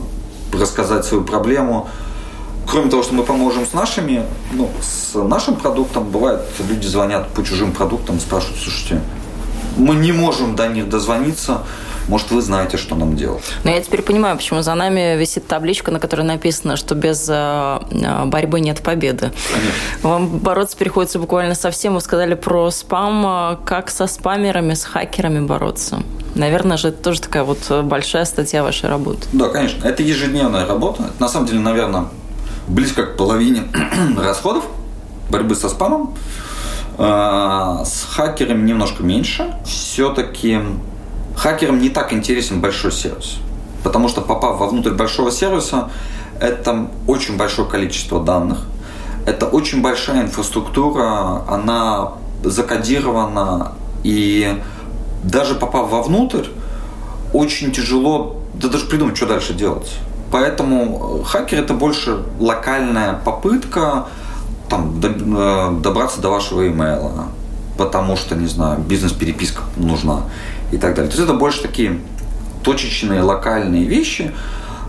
рассказать 0.54 1.06
свою 1.06 1.24
проблему. 1.24 1.90
Кроме 2.70 2.90
того, 2.90 3.04
что 3.04 3.14
мы 3.14 3.24
поможем 3.24 3.66
с 3.66 3.74
нашими, 3.74 4.24
ну, 4.54 4.70
с 4.82 5.16
нашим 5.16 5.56
продуктом, 5.56 6.10
бывает, 6.10 6.42
люди 6.70 6.88
звонят 6.88 7.28
по 7.30 7.44
чужим 7.44 7.74
продуктам, 7.74 8.20
спрашивают, 8.20 8.60
слушайте, 8.62 9.02
мы 9.78 9.96
не 9.96 10.12
можем 10.12 10.56
до 10.56 10.68
них 10.68 10.90
дозвониться, 10.90 11.64
может, 12.08 12.32
вы 12.32 12.42
знаете, 12.42 12.78
что 12.78 12.96
нам 12.96 13.16
делать. 13.16 13.44
Но 13.64 13.72
я 13.72 13.82
теперь 13.82 14.02
понимаю, 14.02 14.38
почему 14.38 14.62
за 14.62 14.74
нами 14.76 15.18
висит 15.18 15.48
табличка, 15.48 15.92
на 15.92 16.00
которой 16.00 16.22
написано, 16.22 16.78
что 16.78 16.96
без 16.96 17.28
э, 17.30 17.34
э, 17.34 18.26
борьбы 18.26 18.60
нет 18.60 18.82
победы. 18.82 19.32
Конечно. 19.54 20.10
Вам 20.10 20.28
бороться 20.40 20.78
приходится 20.78 21.20
буквально 21.20 21.56
со 21.56 21.72
всем. 21.72 21.96
Вы 21.96 22.02
сказали 22.02 22.34
про 22.34 22.72
спам. 22.72 23.60
Как 23.66 23.90
со 23.90 24.08
спамерами, 24.08 24.74
с 24.74 24.84
хакерами 24.84 25.46
бороться? 25.46 26.00
Наверное 26.36 26.78
же, 26.78 26.90
это 26.90 27.04
тоже 27.04 27.22
такая 27.22 27.44
вот 27.44 27.70
большая 27.84 28.26
статья 28.26 28.64
вашей 28.64 28.90
работы. 28.90 29.28
Да, 29.34 29.50
конечно. 29.50 29.86
Это 29.86 30.04
ежедневная 30.04 30.66
работа. 30.66 31.04
Это, 31.04 31.14
на 31.20 31.28
самом 31.28 31.48
деле, 31.48 31.60
наверное, 31.60 32.06
близко 32.68 33.06
к 33.06 33.18
половине 33.18 33.64
расходов 34.18 34.66
борьбы 35.30 35.56
со 35.56 35.70
спамом. 35.70 36.16
Э, 36.98 37.84
с 37.86 38.08
хакерами 38.10 38.68
немножко 38.68 39.04
меньше. 39.04 39.54
Все-таки 39.66 40.60
Хакерам 41.38 41.80
не 41.80 41.90
так 41.90 42.14
интересен 42.14 42.60
большой 42.62 42.92
сервис. 42.92 43.38
Потому 43.84 44.10
что 44.10 44.22
попав 44.22 44.60
вовнутрь 44.60 44.92
большого 44.92 45.32
сервиса, 45.32 45.90
это 46.40 46.88
очень 47.06 47.38
большое 47.38 47.68
количество 47.68 48.24
данных, 48.24 48.66
это 49.26 49.46
очень 49.46 49.82
большая 49.82 50.24
инфраструктура, 50.24 51.44
она 51.48 52.14
закодирована, 52.44 53.74
и 54.04 54.62
даже 55.24 55.56
попав 55.56 55.90
вовнутрь, 55.90 56.48
очень 57.34 57.72
тяжело 57.72 58.38
да 58.54 58.70
даже 58.70 58.86
придумать, 58.86 59.16
что 59.16 59.28
дальше 59.28 59.54
делать. 59.54 59.94
Поэтому 60.32 61.24
хакер 61.24 61.60
это 61.60 61.74
больше 61.74 62.24
локальная 62.40 63.14
попытка 63.14 64.08
там, 64.70 65.00
э, 65.02 65.80
добраться 65.82 66.20
до 66.20 66.30
вашего 66.30 66.68
имейла, 66.68 67.28
потому 67.78 68.18
что, 68.18 68.36
не 68.36 68.48
знаю, 68.48 68.80
бизнес-переписка 68.80 69.62
нужна 69.78 70.24
и 70.72 70.78
так 70.78 70.96
далее. 70.96 71.12
То 71.12 71.18
есть 71.18 71.30
это 71.30 71.34
больше 71.34 71.62
такие 71.62 72.00
точечные, 72.64 73.22
локальные 73.22 73.86
вещи, 73.86 74.34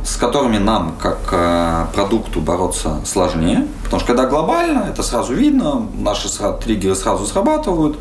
с 0.04 0.16
которыми 0.16 0.58
нам, 0.58 0.94
как 1.00 1.18
э, 1.32 1.86
продукту, 1.94 2.40
бороться 2.40 3.00
сложнее. 3.04 3.66
Потому 3.84 4.00
что 4.00 4.06
когда 4.06 4.26
глобально, 4.26 4.86
это 4.90 5.02
сразу 5.02 5.34
видно, 5.34 5.86
наши 5.98 6.28
триггеры 6.62 6.94
сразу 6.94 7.26
срабатывают, 7.26 7.98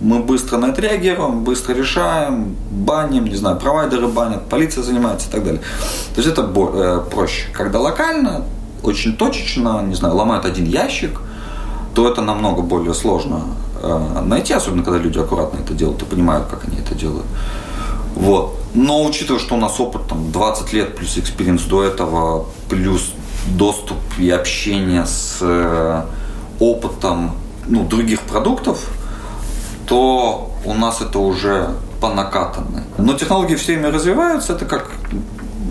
мы 0.00 0.20
быстро 0.20 0.56
на 0.56 0.66
это 0.66 0.80
реагируем, 0.80 1.44
быстро 1.44 1.74
решаем, 1.74 2.56
баним, 2.70 3.26
не 3.26 3.36
знаю, 3.36 3.58
провайдеры 3.58 4.08
банят, 4.08 4.48
полиция 4.48 4.82
занимается 4.82 5.28
и 5.28 5.32
так 5.32 5.44
далее. 5.44 5.60
То 6.14 6.22
есть 6.22 6.28
это 6.28 6.42
э, 6.42 7.02
проще. 7.10 7.48
Когда 7.52 7.78
локально, 7.78 8.44
очень 8.82 9.16
точечно, 9.16 9.82
не 9.82 9.94
знаю, 9.94 10.14
ломают 10.14 10.46
один 10.46 10.64
ящик, 10.64 11.20
то 11.94 12.08
это 12.08 12.22
намного 12.22 12.62
более 12.62 12.94
сложно 12.94 13.42
найти, 14.24 14.52
особенно 14.52 14.82
когда 14.82 14.98
люди 14.98 15.18
аккуратно 15.18 15.58
это 15.58 15.74
делают 15.74 16.02
и 16.02 16.04
понимают, 16.04 16.46
как 16.48 16.64
они 16.66 16.78
это 16.78 16.94
делают. 16.94 17.26
Вот. 18.14 18.56
Но 18.74 19.04
учитывая, 19.04 19.40
что 19.40 19.54
у 19.54 19.58
нас 19.58 19.80
опыт 19.80 20.06
там 20.08 20.30
20 20.30 20.72
лет 20.72 20.96
плюс 20.96 21.16
experience 21.18 21.62
до 21.62 21.84
этого, 21.84 22.46
плюс 22.68 23.12
доступ 23.46 23.98
и 24.18 24.30
общение 24.30 25.06
с 25.06 25.38
э, 25.40 26.02
опытом 26.58 27.32
ну, 27.66 27.84
других 27.84 28.20
продуктов, 28.20 28.86
то 29.86 30.50
у 30.64 30.74
нас 30.74 31.00
это 31.00 31.18
уже 31.18 31.70
по 32.00 32.08
накатанной. 32.08 32.82
Но 32.98 33.14
технологии 33.14 33.56
все 33.56 33.72
время 33.72 33.90
развиваются, 33.90 34.52
это 34.52 34.66
как 34.66 34.90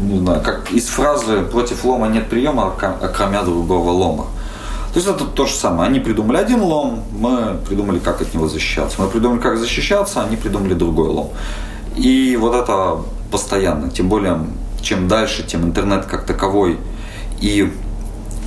не 0.02 0.20
знаю, 0.20 0.42
как 0.42 0.72
из 0.72 0.88
фразы 0.88 1.42
«против 1.42 1.84
лома 1.84 2.08
нет 2.08 2.30
приема, 2.30 2.74
а 2.82 3.08
кроме 3.10 3.42
другого 3.42 3.92
лома». 3.92 4.28
То 4.94 5.00
есть 5.00 5.08
это 5.08 5.26
то 5.26 5.46
же 5.46 5.54
самое. 5.54 5.90
Они 5.90 6.00
придумали 6.00 6.38
один 6.38 6.62
лом, 6.62 7.04
мы 7.12 7.60
придумали, 7.68 8.00
как 8.00 8.22
от 8.22 8.34
него 8.34 8.48
защищаться. 8.48 9.02
Мы 9.02 9.08
придумали, 9.08 9.40
как 9.40 9.58
защищаться, 9.58 10.24
они 10.24 10.36
придумали 10.36 10.74
другой 10.74 11.10
лом. 11.10 11.32
И 11.96 12.38
вот 12.40 12.56
это 12.56 12.98
постоянно. 13.32 13.90
Тем 13.90 14.10
более, 14.10 14.40
чем 14.82 15.08
дальше, 15.08 15.44
тем 15.44 15.64
интернет 15.64 16.06
как 16.06 16.26
таковой 16.26 16.80
и 17.40 17.72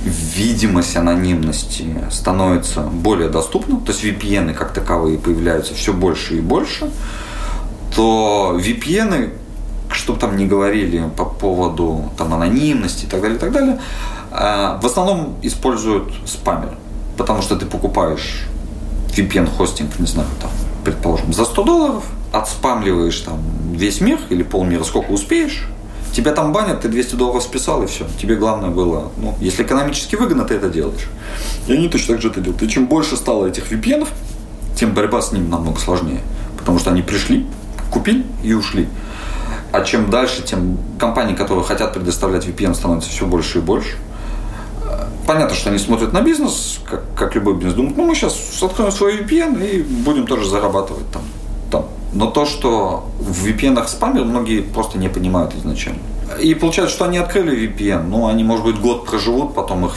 видимость 0.03 0.97
анонимности 0.97 1.95
становится 2.11 2.81
более 2.81 3.29
доступна, 3.29 3.79
то 3.79 3.91
есть 3.91 4.03
VPN 4.03 4.53
как 4.53 4.73
таковые 4.73 5.17
появляются 5.17 5.73
все 5.73 5.93
больше 5.93 6.37
и 6.37 6.41
больше, 6.41 6.91
то 7.95 8.59
VPN, 8.59 9.31
что 9.91 10.13
бы 10.13 10.19
там 10.19 10.35
ни 10.35 10.45
говорили 10.45 11.09
по 11.15 11.25
поводу 11.25 12.11
там, 12.17 12.33
анонимности 12.33 13.05
и 13.05 13.07
так 13.07 13.21
далее, 13.21 13.37
и 13.37 13.39
так 13.39 13.51
далее, 13.51 13.79
в 14.33 14.85
основном 14.85 15.35
используют 15.43 16.11
спамер, 16.25 16.75
потому 17.17 17.41
что 17.43 17.55
ты 17.55 17.67
покупаешь 17.67 18.45
VPN-хостинг, 19.15 19.99
не 19.99 20.07
знаю, 20.07 20.27
там, 20.41 20.49
предположим, 20.83 21.33
за 21.33 21.45
100 21.45 21.63
долларов, 21.63 22.03
отспамливаешь 22.31 23.19
там 23.19 23.39
весь 23.73 24.01
мир 24.01 24.19
или 24.29 24.41
полмира, 24.41 24.83
сколько 24.83 25.11
успеешь, 25.11 25.67
тебя 26.13 26.31
там 26.31 26.51
банят, 26.51 26.81
ты 26.81 26.89
200 26.89 27.15
долларов 27.15 27.43
списал, 27.43 27.83
и 27.83 27.87
все. 27.87 28.05
Тебе 28.19 28.35
главное 28.35 28.69
было, 28.69 29.11
ну, 29.17 29.35
если 29.39 29.63
экономически 29.63 30.15
выгодно, 30.15 30.45
ты 30.45 30.55
это 30.55 30.69
делаешь. 30.69 31.07
И 31.67 31.73
они 31.73 31.87
точно 31.89 32.15
так 32.15 32.21
же 32.23 32.29
это 32.29 32.41
делают. 32.41 32.63
И 32.63 32.69
чем 32.69 32.87
больше 32.87 33.15
стало 33.15 33.45
этих 33.45 33.71
VPN, 33.71 34.07
тем 34.75 34.93
борьба 34.93 35.21
с 35.21 35.31
ним 35.31 35.49
намного 35.49 35.79
сложнее. 35.79 36.21
Потому 36.57 36.79
что 36.79 36.89
они 36.89 37.03
пришли, 37.03 37.45
купили 37.91 38.25
и 38.43 38.53
ушли. 38.53 38.87
А 39.71 39.81
чем 39.81 40.09
дальше, 40.09 40.43
тем 40.43 40.77
компании, 40.99 41.35
которые 41.35 41.63
хотят 41.63 41.93
предоставлять 41.93 42.45
VPN, 42.45 42.73
становится 42.75 43.09
все 43.09 43.25
больше 43.25 43.59
и 43.59 43.61
больше 43.61 43.97
понятно, 45.27 45.55
что 45.55 45.69
они 45.69 45.79
смотрят 45.79 46.13
на 46.13 46.21
бизнес, 46.21 46.79
как, 46.89 47.03
как 47.15 47.35
любой 47.35 47.55
бизнес, 47.55 47.73
думают, 47.73 47.97
ну 47.97 48.05
мы 48.05 48.15
сейчас 48.15 48.35
откроем 48.61 48.91
свой 48.91 49.17
VPN 49.17 49.65
и 49.65 49.81
будем 49.81 50.27
тоже 50.27 50.47
зарабатывать 50.47 51.09
там. 51.11 51.21
там. 51.71 51.85
Но 52.13 52.27
то, 52.27 52.45
что 52.45 53.05
в 53.19 53.45
VPN 53.45 53.87
спамер, 53.87 54.25
многие 54.25 54.61
просто 54.61 54.97
не 54.97 55.09
понимают 55.09 55.53
изначально. 55.55 55.99
И 56.41 56.53
получается, 56.55 56.95
что 56.95 57.05
они 57.05 57.17
открыли 57.17 57.67
VPN, 57.67 58.07
ну 58.07 58.27
они, 58.27 58.43
может 58.43 58.65
быть, 58.65 58.79
год 58.79 59.05
проживут, 59.05 59.53
потом 59.53 59.85
их 59.85 59.93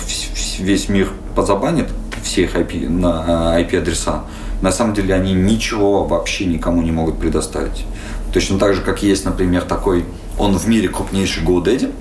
весь 0.58 0.88
мир 0.88 1.10
позабанит, 1.34 1.88
все 2.22 2.42
их 2.42 2.56
IP, 2.56 2.88
на 2.88 3.58
IP-адреса. 3.60 4.24
На 4.62 4.72
самом 4.72 4.94
деле 4.94 5.14
они 5.14 5.32
ничего 5.32 6.04
вообще 6.04 6.46
никому 6.46 6.82
не 6.82 6.90
могут 6.90 7.18
предоставить. 7.18 7.84
Точно 8.32 8.58
так 8.58 8.74
же, 8.74 8.82
как 8.82 9.02
есть, 9.02 9.24
например, 9.24 9.62
такой, 9.62 10.04
он 10.38 10.56
в 10.58 10.66
мире 10.66 10.88
крупнейший 10.88 11.42
GoDaddy. 11.42 11.92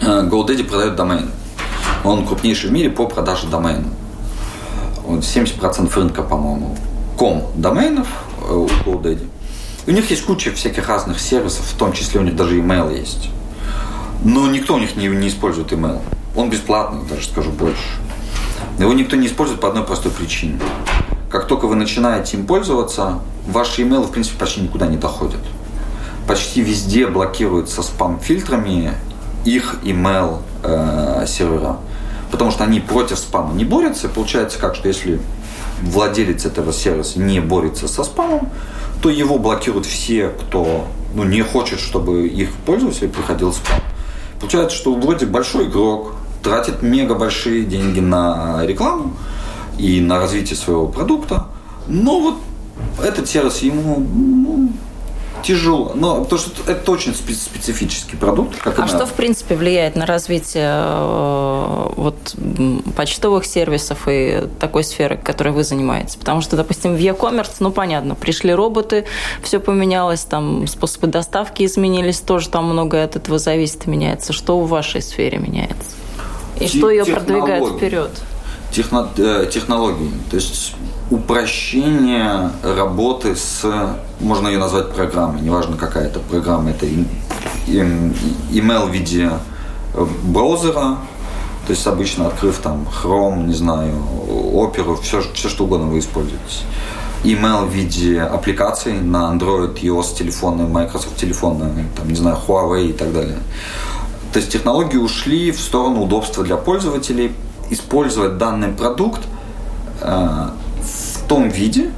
Э, 0.00 0.28
GoDaddy 0.28 0.64
продает 0.64 0.96
домен. 0.96 1.30
Он 2.04 2.26
крупнейший 2.26 2.70
в 2.70 2.72
мире 2.72 2.90
по 2.90 3.06
продаже 3.06 3.46
домена. 3.46 3.84
70% 5.06 5.94
рынка, 5.94 6.22
по-моему, 6.22 6.76
ком 7.16 7.46
доменов 7.54 8.08
э, 8.40 8.52
у 8.52 8.66
GoDaddy. 8.66 9.28
У 9.86 9.90
них 9.90 10.10
есть 10.10 10.24
куча 10.24 10.52
всяких 10.52 10.88
разных 10.88 11.20
сервисов, 11.20 11.64
в 11.66 11.76
том 11.76 11.92
числе 11.92 12.20
у 12.20 12.22
них 12.22 12.36
даже 12.36 12.58
email 12.58 12.96
есть. 12.96 13.30
Но 14.24 14.48
никто 14.48 14.74
у 14.74 14.78
них 14.78 14.96
не, 14.96 15.08
не 15.08 15.28
использует 15.28 15.72
email. 15.72 16.00
Он 16.36 16.50
бесплатный, 16.50 17.02
даже 17.08 17.26
скажу 17.26 17.50
больше. 17.50 17.82
Его 18.78 18.92
никто 18.92 19.16
не 19.16 19.26
использует 19.26 19.60
по 19.60 19.68
одной 19.68 19.84
простой 19.84 20.12
причине. 20.12 20.58
Как 21.30 21.46
только 21.46 21.66
вы 21.66 21.76
начинаете 21.76 22.36
им 22.36 22.46
пользоваться, 22.46 23.18
ваши 23.46 23.82
имейлы, 23.82 24.06
в 24.06 24.10
принципе, 24.10 24.38
почти 24.38 24.60
никуда 24.60 24.86
не 24.86 24.96
доходят. 24.96 25.40
Почти 26.26 26.60
везде 26.60 27.06
блокируются 27.06 27.82
спам-фильтрами 27.82 28.94
их 29.44 29.76
email 29.82 30.42
э, 30.62 31.24
сервера. 31.26 31.78
Потому 32.32 32.50
что 32.50 32.64
они 32.64 32.80
против 32.80 33.18
спама 33.18 33.54
не 33.54 33.64
борются. 33.64 34.08
Получается 34.08 34.58
как, 34.58 34.74
что 34.74 34.88
если 34.88 35.20
владелец 35.82 36.44
этого 36.46 36.72
сервиса 36.72 37.20
не 37.20 37.38
борется 37.40 37.86
со 37.86 38.02
спамом, 38.02 38.48
то 39.00 39.10
его 39.10 39.38
блокируют 39.38 39.86
все, 39.86 40.28
кто 40.28 40.86
ну, 41.14 41.24
не 41.24 41.42
хочет, 41.42 41.78
чтобы 41.78 42.26
их 42.26 42.50
пользователь 42.66 43.08
приходил 43.08 43.52
спам. 43.52 43.80
Получается, 44.40 44.76
что 44.76 44.94
вроде 44.94 45.26
большой 45.26 45.66
игрок 45.66 46.14
тратит 46.42 46.82
мега 46.82 47.14
большие 47.14 47.64
деньги 47.64 48.00
на 48.00 48.64
рекламу 48.66 49.14
и 49.78 50.00
на 50.00 50.18
развитие 50.18 50.56
своего 50.56 50.88
продукта, 50.88 51.46
но 51.86 52.18
вот 52.18 52.36
этот 53.04 53.28
сервис 53.28 53.58
ему 53.58 53.98
ну, 53.98 54.72
тяжело. 55.42 55.92
Но 55.94 56.22
потому 56.22 56.40
что 56.40 56.70
это 56.70 56.90
очень 56.90 57.14
специфический 57.14 58.16
продукт. 58.16 58.58
Как 58.58 58.78
а 58.78 58.86
что, 58.86 59.06
в 59.06 59.12
принципе, 59.12 59.56
влияет 59.56 59.96
на 59.96 60.06
развитие 60.06 60.70
э, 60.70 61.88
вот, 61.96 62.36
почтовых 62.96 63.44
сервисов 63.44 64.08
и 64.08 64.48
такой 64.58 64.84
сферы, 64.84 65.16
которой 65.16 65.52
вы 65.52 65.64
занимаетесь? 65.64 66.16
Потому 66.16 66.40
что, 66.40 66.56
допустим, 66.56 66.94
в 66.94 66.98
e-commerce, 66.98 67.56
ну, 67.60 67.70
понятно, 67.70 68.14
пришли 68.14 68.54
роботы, 68.54 69.04
все 69.42 69.60
поменялось, 69.60 70.22
там 70.22 70.66
способы 70.66 71.06
доставки 71.06 71.64
изменились, 71.64 72.20
тоже 72.20 72.48
там 72.48 72.66
многое 72.66 73.04
от 73.04 73.16
этого 73.16 73.38
зависит 73.38 73.86
меняется. 73.86 74.32
Что 74.32 74.60
в 74.60 74.68
вашей 74.68 75.02
сфере 75.02 75.38
меняется? 75.38 75.90
И 76.60 76.68
что 76.68 76.90
ее 76.90 77.04
продвигает 77.04 77.76
вперед? 77.76 78.10
Техно, 78.70 79.08
э, 79.16 79.48
технологии. 79.52 80.10
То 80.30 80.36
есть 80.36 80.74
упрощение 81.12 82.50
работы 82.62 83.36
с, 83.36 83.66
можно 84.18 84.48
ее 84.48 84.58
назвать 84.58 84.94
программой, 84.94 85.42
неважно 85.42 85.76
какая 85.76 86.06
это 86.06 86.20
программа, 86.20 86.70
это 86.70 86.86
email 87.66 88.86
в 88.86 88.90
виде 88.90 89.30
э, 89.92 90.06
браузера, 90.22 90.96
то 91.66 91.70
есть 91.70 91.86
обычно 91.86 92.28
открыв 92.28 92.56
там 92.58 92.88
Chrome, 92.88 93.46
не 93.46 93.52
знаю, 93.52 93.92
Opera, 94.26 94.98
все, 95.02 95.20
все 95.34 95.50
что 95.50 95.64
угодно 95.64 95.88
вы 95.88 95.98
используете. 95.98 96.64
Email 97.24 97.66
в 97.66 97.70
виде 97.70 98.22
аппликаций 98.22 98.94
на 98.94 99.34
Android, 99.34 99.78
iOS 99.82 100.16
телефоны, 100.16 100.66
Microsoft 100.66 101.16
телефоны, 101.16 101.84
там, 101.94 102.08
не 102.08 102.16
знаю, 102.16 102.38
Huawei 102.48 102.88
и 102.88 102.92
так 102.94 103.12
далее. 103.12 103.38
То 104.32 104.38
есть 104.38 104.50
технологии 104.50 104.96
ушли 104.96 105.52
в 105.52 105.60
сторону 105.60 106.04
удобства 106.04 106.42
для 106.42 106.56
пользователей, 106.56 107.34
использовать 107.68 108.38
данный 108.38 108.68
продукт 108.68 109.20
э, 111.24 111.28
том 111.28 111.48
виде 111.48 111.90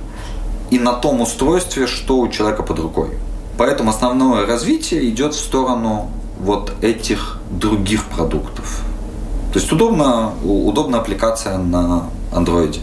и 0.71 0.79
на 0.79 0.93
том 0.93 1.21
устройстве, 1.21 1.87
что 1.87 2.19
у 2.19 2.29
человека 2.29 2.63
под 2.63 2.79
рукой. 2.79 3.11
Поэтому 3.57 3.91
основное 3.91 4.47
развитие 4.47 5.09
идет 5.09 5.35
в 5.35 5.39
сторону 5.39 6.11
вот 6.41 6.73
этих 6.83 7.39
других 7.51 8.05
продуктов. 8.05 8.81
То 9.53 9.61
есть 9.61 9.71
удобно, 9.73 10.33
удобная 10.43 11.01
аппликация 11.01 11.59
на 11.59 12.05
Android, 12.33 12.81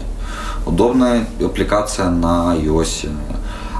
удобная 0.64 1.26
аппликация 1.44 2.08
на 2.08 2.56
iOS, 2.56 3.10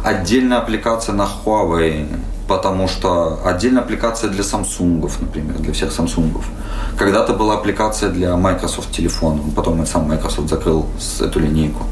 отдельная 0.04 0.58
аппликация 0.58 1.14
на 1.14 1.26
Huawei, 1.26 2.06
потому 2.48 2.88
что 2.88 3.40
отдельная 3.46 3.82
аппликация 3.82 4.28
для 4.28 4.42
Samsung, 4.42 5.10
например, 5.20 5.56
для 5.58 5.72
всех 5.72 5.90
Samsung. 5.90 6.42
Когда-то 6.98 7.32
была 7.32 7.54
аппликация 7.54 8.10
для 8.10 8.36
Microsoft 8.36 8.90
телефона, 8.90 9.40
потом 9.56 9.86
сам 9.86 10.08
Microsoft 10.08 10.50
закрыл 10.50 10.86
эту 11.20 11.40
линейку. 11.40 11.84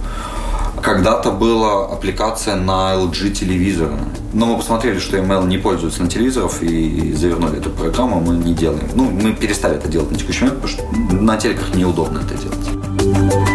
Когда-то 0.82 1.30
была 1.30 1.86
аппликация 1.86 2.56
на 2.56 2.94
LG 2.94 3.32
телевизоры. 3.32 3.92
Но 4.32 4.46
мы 4.46 4.56
посмотрели, 4.56 4.98
что 4.98 5.16
email 5.18 5.46
не 5.46 5.58
пользуется 5.58 6.02
на 6.02 6.08
телевизорах 6.08 6.62
и 6.62 7.12
завернули 7.12 7.58
эту 7.58 7.70
программу, 7.70 8.20
мы 8.20 8.36
не 8.36 8.54
делаем. 8.54 8.88
Ну, 8.94 9.10
мы 9.10 9.32
перестали 9.32 9.76
это 9.76 9.88
делать 9.88 10.10
на 10.10 10.18
текущий 10.18 10.44
момент, 10.44 10.62
потому 10.62 10.78
что 10.78 11.22
на 11.22 11.36
телеках 11.36 11.74
неудобно 11.74 12.20
это 12.20 12.34
делать. 12.34 13.49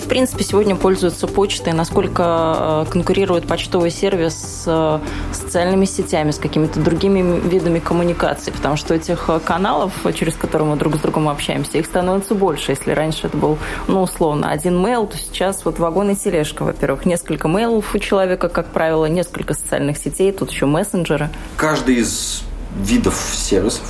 В 0.00 0.06
принципе, 0.06 0.44
сегодня 0.44 0.76
пользуется 0.76 1.26
почтой, 1.26 1.72
насколько 1.72 2.84
э, 2.86 2.90
конкурирует 2.90 3.46
почтовый 3.46 3.90
сервис 3.90 4.34
с 4.34 4.64
э, 4.66 5.00
социальными 5.32 5.84
сетями, 5.84 6.30
с 6.30 6.38
какими-то 6.38 6.80
другими 6.80 7.40
видами 7.48 7.78
коммуникации, 7.78 8.50
потому 8.50 8.76
что 8.76 8.94
этих 8.94 9.28
э, 9.28 9.40
каналов, 9.44 9.92
через 10.14 10.34
которые 10.34 10.68
мы 10.68 10.76
друг 10.76 10.96
с 10.96 10.98
другом 10.98 11.28
общаемся, 11.28 11.78
их 11.78 11.86
становится 11.86 12.34
больше. 12.34 12.72
Если 12.72 12.90
раньше 12.92 13.28
это 13.28 13.36
был, 13.36 13.58
ну, 13.86 14.02
условно, 14.02 14.50
один 14.50 14.80
мейл, 14.82 15.06
то 15.06 15.16
сейчас 15.16 15.64
вот 15.64 15.78
вагон 15.78 16.10
и 16.10 16.16
тележка, 16.16 16.64
во-первых. 16.64 17.06
Несколько 17.06 17.48
мейлов 17.48 17.94
у 17.94 17.98
человека, 17.98 18.48
как 18.48 18.66
правило, 18.66 19.06
несколько 19.06 19.54
социальных 19.54 19.96
сетей, 19.98 20.32
тут 20.32 20.50
еще 20.50 20.66
мессенджеры. 20.66 21.30
Каждый 21.56 21.96
из 21.96 22.42
видов 22.76 23.14
сервисов, 23.32 23.84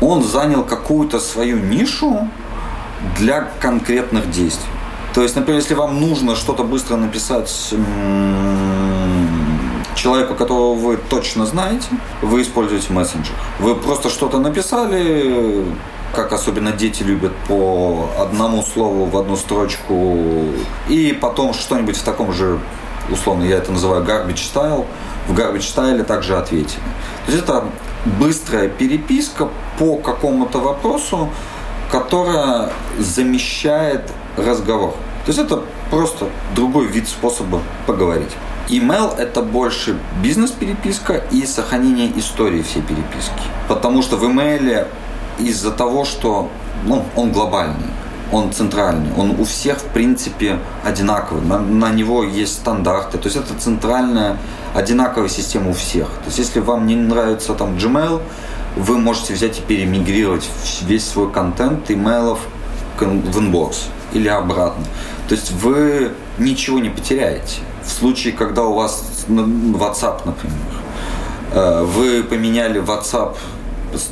он 0.00 0.22
занял 0.22 0.62
какую-то 0.62 1.20
свою 1.20 1.58
нишу 1.58 2.28
для 3.18 3.48
конкретных 3.60 4.30
действий. 4.30 4.75
То 5.16 5.22
есть, 5.22 5.34
например, 5.34 5.62
если 5.62 5.72
вам 5.72 5.98
нужно 5.98 6.36
что-то 6.36 6.62
быстро 6.62 6.96
написать 6.96 7.50
человеку, 9.94 10.34
которого 10.34 10.74
вы 10.74 10.98
точно 10.98 11.46
знаете, 11.46 11.88
вы 12.20 12.42
используете 12.42 12.92
мессенджер. 12.92 13.34
Вы 13.58 13.76
просто 13.76 14.10
что-то 14.10 14.38
написали, 14.38 15.64
как 16.14 16.34
особенно 16.34 16.72
дети 16.72 17.02
любят 17.02 17.32
по 17.48 18.10
одному 18.18 18.62
слову 18.62 19.06
в 19.06 19.16
одну 19.16 19.38
строчку, 19.38 20.18
и 20.90 21.16
потом 21.18 21.54
что-нибудь 21.54 21.96
в 21.96 22.02
таком 22.02 22.34
же, 22.34 22.58
условно, 23.10 23.44
я 23.44 23.56
это 23.56 23.72
называю 23.72 24.04
garbage 24.04 24.52
style, 24.52 24.84
в 25.28 25.32
garbage 25.32 25.60
style 25.60 26.04
также 26.04 26.36
ответили. 26.36 26.82
То 27.24 27.32
есть 27.32 27.42
это 27.42 27.64
быстрая 28.20 28.68
переписка 28.68 29.48
по 29.78 29.96
какому-то 29.96 30.58
вопросу, 30.58 31.30
которая 31.90 32.70
замещает 32.98 34.12
разговор. 34.36 34.94
То 35.24 35.32
есть 35.32 35.38
это 35.38 35.62
просто 35.90 36.28
другой 36.54 36.86
вид 36.86 37.08
способа 37.08 37.60
поговорить. 37.86 38.30
Email– 38.68 39.16
это 39.18 39.42
больше 39.42 39.96
бизнес-переписка 40.22 41.22
и 41.30 41.46
сохранение 41.46 42.10
истории 42.18 42.62
всей 42.62 42.82
переписки. 42.82 43.32
Потому 43.68 44.02
что 44.02 44.16
в 44.16 44.24
email 44.24 44.86
из-за 45.38 45.70
того, 45.70 46.04
что 46.04 46.48
ну, 46.84 47.04
он 47.14 47.32
глобальный, 47.32 47.90
он 48.32 48.52
центральный, 48.52 49.12
он 49.16 49.40
у 49.40 49.44
всех, 49.44 49.78
в 49.78 49.84
принципе, 49.86 50.58
одинаковый. 50.84 51.44
На, 51.44 51.58
на 51.58 51.90
него 51.90 52.24
есть 52.24 52.54
стандарты. 52.54 53.18
То 53.18 53.26
есть 53.26 53.36
это 53.36 53.54
центральная, 53.58 54.38
одинаковая 54.74 55.28
система 55.28 55.70
у 55.70 55.72
всех. 55.72 56.08
То 56.08 56.26
есть 56.26 56.38
если 56.38 56.60
вам 56.60 56.86
не 56.86 56.96
нравится 56.96 57.54
там 57.54 57.76
Gmail, 57.76 58.20
вы 58.76 58.98
можете 58.98 59.34
взять 59.34 59.58
и 59.58 59.62
перемигрировать 59.62 60.48
весь 60.82 61.06
свой 61.06 61.30
контент 61.30 61.90
имейлов 61.90 62.40
в 62.98 63.38
Inbox 63.38 63.88
или 64.12 64.28
обратно. 64.28 64.84
То 65.28 65.34
есть 65.34 65.52
вы 65.52 66.12
ничего 66.38 66.78
не 66.78 66.90
потеряете. 66.90 67.60
В 67.84 67.90
случае, 67.90 68.32
когда 68.32 68.64
у 68.64 68.74
вас 68.74 69.26
WhatsApp, 69.28 70.22
например, 70.24 70.56
э, 71.52 71.82
вы 71.84 72.22
поменяли 72.22 72.80
WhatsApp 72.80 73.36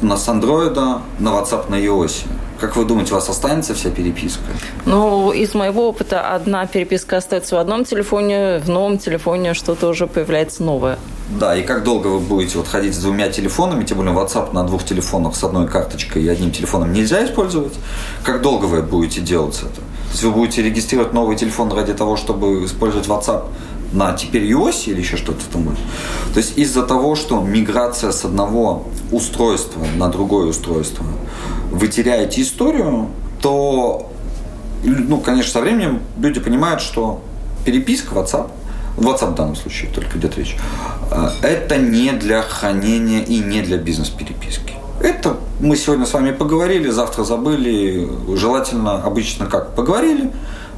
на 0.00 0.16
с 0.16 0.28
Android 0.28 0.74
на 1.18 1.28
WhatsApp 1.28 1.70
на 1.70 1.76
iOS. 1.76 2.26
Как 2.60 2.76
вы 2.76 2.84
думаете, 2.84 3.12
у 3.12 3.16
вас 3.16 3.28
останется 3.28 3.74
вся 3.74 3.90
переписка? 3.90 4.42
Ну, 4.86 5.32
из 5.32 5.54
моего 5.54 5.88
опыта 5.88 6.34
одна 6.34 6.66
переписка 6.66 7.16
остается 7.16 7.56
в 7.56 7.58
одном 7.58 7.84
телефоне, 7.84 8.60
в 8.64 8.68
новом 8.70 8.98
телефоне 8.98 9.54
что-то 9.54 9.88
уже 9.88 10.06
появляется 10.06 10.62
новое. 10.62 10.98
Да, 11.28 11.56
и 11.56 11.62
как 11.62 11.84
долго 11.84 12.08
вы 12.08 12.20
будете 12.20 12.58
вот 12.58 12.68
ходить 12.68 12.94
с 12.94 12.98
двумя 12.98 13.28
телефонами, 13.28 13.84
тем 13.84 13.98
более 13.98 14.14
WhatsApp 14.14 14.52
на 14.52 14.62
двух 14.64 14.84
телефонах 14.84 15.34
с 15.34 15.42
одной 15.42 15.66
карточкой 15.66 16.22
и 16.22 16.28
одним 16.28 16.52
телефоном 16.52 16.92
нельзя 16.92 17.24
использовать. 17.24 17.74
Как 18.22 18.40
долго 18.40 18.66
вы 18.66 18.82
будете 18.82 19.20
делать 19.20 19.58
это? 19.58 19.80
Есть 20.14 20.22
вы 20.22 20.30
будете 20.30 20.62
регистрировать 20.62 21.12
новый 21.12 21.36
телефон 21.36 21.72
ради 21.72 21.92
того, 21.92 22.16
чтобы 22.16 22.64
использовать 22.64 23.08
WhatsApp 23.08 23.48
на 23.92 24.12
теперь 24.12 24.44
iOS 24.44 24.84
или 24.86 25.00
еще 25.00 25.16
что-то 25.16 25.40
там 25.52 25.64
будет. 25.64 25.78
То 26.32 26.38
есть 26.38 26.56
из-за 26.56 26.84
того, 26.84 27.16
что 27.16 27.40
миграция 27.40 28.12
с 28.12 28.24
одного 28.24 28.86
устройства 29.10 29.84
на 29.96 30.08
другое 30.08 30.46
устройство, 30.46 31.04
вы 31.72 31.88
теряете 31.88 32.42
историю, 32.42 33.08
то, 33.40 34.08
ну, 34.84 35.18
конечно, 35.18 35.50
со 35.50 35.60
временем 35.60 36.00
люди 36.16 36.38
понимают, 36.38 36.80
что 36.80 37.20
переписка 37.64 38.14
WhatsApp– 38.14 38.50
WhatsApp 38.96 39.32
в 39.32 39.34
данном 39.34 39.56
случае 39.56 39.90
только 39.90 40.16
идет 40.16 40.38
речь, 40.38 40.56
э, 41.10 41.28
это 41.42 41.76
не 41.76 42.12
для 42.12 42.42
хранения 42.42 43.20
и 43.20 43.38
не 43.38 43.62
для 43.62 43.78
бизнес-переписки. 43.78 44.73
Это 45.00 45.36
мы 45.60 45.76
сегодня 45.76 46.06
с 46.06 46.12
вами 46.12 46.32
поговорили, 46.32 46.88
завтра 46.90 47.24
забыли. 47.24 48.08
Желательно 48.34 49.02
обычно 49.02 49.46
как? 49.46 49.74
Поговорили, 49.74 50.32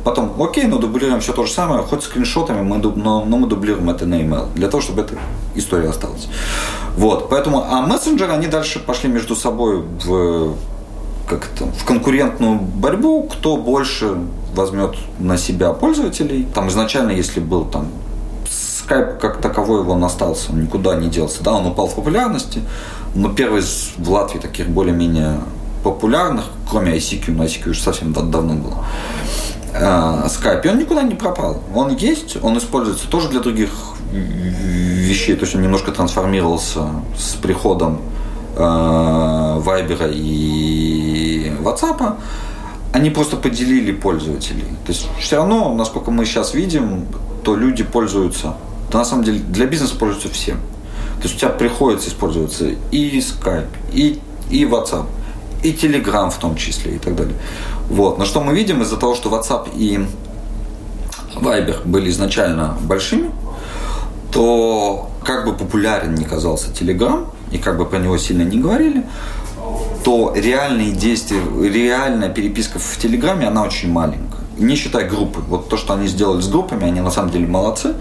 потом, 0.05 0.40
окей, 0.40 0.64
но 0.64 0.79
дублируем 0.79 1.20
все 1.20 1.33
то 1.33 1.44
же 1.44 1.52
самое, 1.52 1.83
хоть 1.83 2.02
скриншотами, 2.05 2.62
мы, 2.62 2.79
но, 2.79 3.24
но 3.24 3.37
мы 3.37 3.46
дублируем 3.46 3.90
это 3.90 4.07
на 4.07 4.20
email, 4.20 4.46
для 4.55 4.68
того, 4.68 4.81
чтобы 4.81 5.02
эта 5.02 5.14
история 5.55 5.90
осталась. 5.90 6.29
Вот, 6.96 7.29
поэтому, 7.29 7.64
а 7.68 7.83
мессенджеры, 7.83 8.33
они 8.33 8.46
дальше 8.46 8.79
пошли 8.79 9.11
между 9.11 9.37
собой 9.37 9.83
в 10.05 10.55
как 11.29 11.50
это, 11.52 11.66
в 11.72 11.85
конкурентную 11.85 12.61
борьбу, 12.61 13.24
кто 13.24 13.57
больше 13.57 14.16
возьмет 14.55 14.94
на 15.18 15.37
себя 15.37 15.72
пользователей. 15.72 16.46
Там 16.55 16.68
изначально, 16.68 17.11
если 17.11 17.40
был 17.40 17.64
там 17.64 17.88
Skype 18.87 19.18
как 19.18 19.40
таковой, 19.40 19.83
он 19.85 20.05
остался, 20.05 20.53
он 20.53 20.62
никуда 20.62 20.94
не 20.94 21.09
делся. 21.09 21.42
Да, 21.42 21.53
он 21.55 21.66
упал 21.66 21.88
в 21.88 21.94
популярности, 21.94 22.61
но 23.14 23.29
первый 23.31 23.61
из 23.61 23.92
в 23.96 24.11
Латвии 24.11 24.38
таких 24.38 24.68
более-менее 24.68 25.40
популярных, 25.83 26.44
кроме 26.70 26.96
ICQ, 26.96 27.33
но 27.33 27.44
ICQ 27.44 27.70
уже 27.70 27.81
совсем 27.81 28.12
давно 28.12 28.55
было, 28.55 28.85
Skype, 29.72 30.64
и 30.64 30.68
он 30.68 30.79
никуда 30.79 31.03
не 31.03 31.14
пропал. 31.14 31.61
Он 31.75 31.94
есть, 31.94 32.37
он 32.42 32.57
используется 32.59 33.09
тоже 33.09 33.29
для 33.29 33.40
других 33.40 33.70
вещей, 34.12 35.37
то 35.37 35.44
есть 35.44 35.55
он 35.55 35.62
немножко 35.62 35.92
трансформировался 35.92 36.88
с 37.18 37.35
приходом 37.35 38.01
Вайбера 38.57 40.09
и 40.11 41.53
WhatsApp, 41.61 42.14
они 42.92 43.11
просто 43.11 43.37
поделили 43.37 43.92
пользователей. 43.92 44.64
То 44.87 44.92
есть 44.92 45.09
все 45.20 45.37
равно, 45.37 45.75
насколько 45.75 46.11
мы 46.11 46.25
сейчас 46.25 46.55
видим, 46.55 47.07
то 47.44 47.55
люди 47.55 47.85
пользуются, 47.85 48.55
то 48.90 48.99
на 48.99 49.05
самом 49.05 49.25
деле 49.25 49.40
для 49.40 49.66
бизнеса 49.66 49.96
пользуются 49.96 50.29
всем. 50.29 50.59
То 51.16 51.22
есть 51.25 51.37
у 51.37 51.38
тебя 51.38 51.51
приходится 51.51 52.09
использоваться 52.09 52.66
и 52.90 53.18
Skype, 53.18 53.68
и, 53.92 54.20
и 54.51 54.64
WhatsApp, 54.64 55.07
и 55.62 55.72
Telegram 55.72 56.31
в 56.31 56.38
том 56.38 56.57
числе, 56.57 56.96
и 56.96 56.99
так 56.99 57.16
далее. 57.16 57.35
Вот. 57.88 58.18
Но 58.18 58.25
что 58.25 58.40
мы 58.40 58.55
видим 58.55 58.83
из-за 58.83 58.96
того, 58.96 59.14
что 59.14 59.31
WhatsApp 59.31 59.70
и 59.75 60.07
Viber 61.35 61.87
были 61.87 62.11
изначально 62.11 62.77
большими, 62.83 63.31
то 64.31 65.11
как 65.25 65.46
бы 65.46 65.55
популярен 65.55 66.14
не 66.14 66.25
казался 66.25 66.70
Telegram, 66.70 67.27
и 67.51 67.59
как 67.59 67.79
бы 67.79 67.87
про 67.87 67.99
него 67.99 68.18
сильно 68.18 68.42
не 68.42 68.59
говорили, 68.59 69.05
то 70.05 70.33
реальные 70.37 70.92
действия, 70.92 71.40
реальная 71.61 72.29
переписка 72.29 72.79
в 72.79 72.96
Телеграме, 72.99 73.49
она 73.49 73.62
очень 73.62 73.90
маленькая. 73.90 74.44
Не 74.59 74.77
считая 74.77 75.09
группы. 75.09 75.40
Вот 75.49 75.68
то, 75.68 75.77
что 75.77 75.94
они 75.94 76.07
сделали 76.07 76.40
с 76.40 76.49
группами, 76.49 76.85
они 76.85 77.01
на 77.01 77.11
самом 77.11 77.31
деле 77.31 77.46
молодцы. 77.46 77.94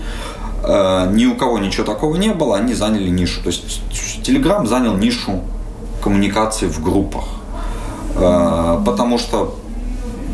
Э, 0.64 1.10
ни 1.12 1.26
у 1.26 1.36
кого 1.36 1.60
ничего 1.60 1.86
такого 1.86 2.16
не 2.16 2.34
было, 2.34 2.58
они 2.58 2.74
заняли 2.74 3.10
нишу. 3.10 3.42
То 3.42 3.48
есть 3.48 3.82
Телеграм 4.24 4.68
занял 4.68 4.96
нишу 4.96 5.42
коммуникации 6.02 6.68
в 6.68 6.82
группах. 6.82 7.26
Э, 8.16 8.80
потому 8.86 9.18
что 9.18 9.56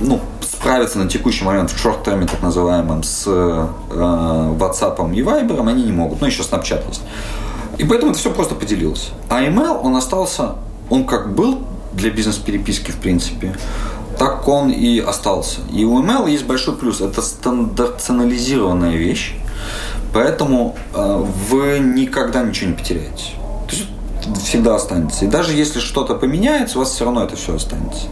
ну, 0.01 0.19
справиться 0.41 0.99
на 0.99 1.07
текущий 1.07 1.43
момент 1.43 1.71
в 1.71 1.79
шорт-терме, 1.79 2.25
так 2.25 2.41
называемом, 2.41 3.03
с 3.03 3.25
э, 3.27 3.67
WhatsApp 3.89 5.13
и 5.15 5.21
Viber 5.21 5.67
они 5.69 5.83
не 5.83 5.91
могут. 5.91 6.21
Ну, 6.21 6.27
еще 6.27 6.43
Snapchat 6.43 6.87
есть. 6.87 7.01
И 7.77 7.83
поэтому 7.83 8.11
это 8.11 8.19
все 8.19 8.31
просто 8.31 8.55
поделилось. 8.55 9.11
А 9.29 9.41
email, 9.41 9.79
он 9.81 9.95
остался, 9.95 10.55
он 10.89 11.05
как 11.05 11.33
был 11.33 11.59
для 11.93 12.11
бизнес-переписки, 12.11 12.91
в 12.91 12.97
принципе, 12.97 13.55
так 14.17 14.47
он 14.47 14.69
и 14.69 14.99
остался. 14.99 15.61
И 15.73 15.83
у 15.83 15.99
email 16.01 16.29
есть 16.29 16.45
большой 16.45 16.75
плюс. 16.75 17.01
Это 17.01 17.21
стандартизированная 17.21 18.95
вещь. 18.95 19.35
Поэтому 20.13 20.75
э, 20.93 21.25
вы 21.49 21.79
никогда 21.79 22.43
ничего 22.43 22.71
не 22.71 22.75
потеряете. 22.75 23.33
То 23.67 23.75
есть 23.75 23.87
всегда 24.43 24.75
останется. 24.75 25.25
И 25.25 25.27
даже 25.27 25.53
если 25.53 25.79
что-то 25.79 26.15
поменяется, 26.15 26.77
у 26.77 26.81
вас 26.81 26.91
все 26.91 27.05
равно 27.05 27.23
это 27.23 27.35
все 27.35 27.55
останется. 27.55 28.07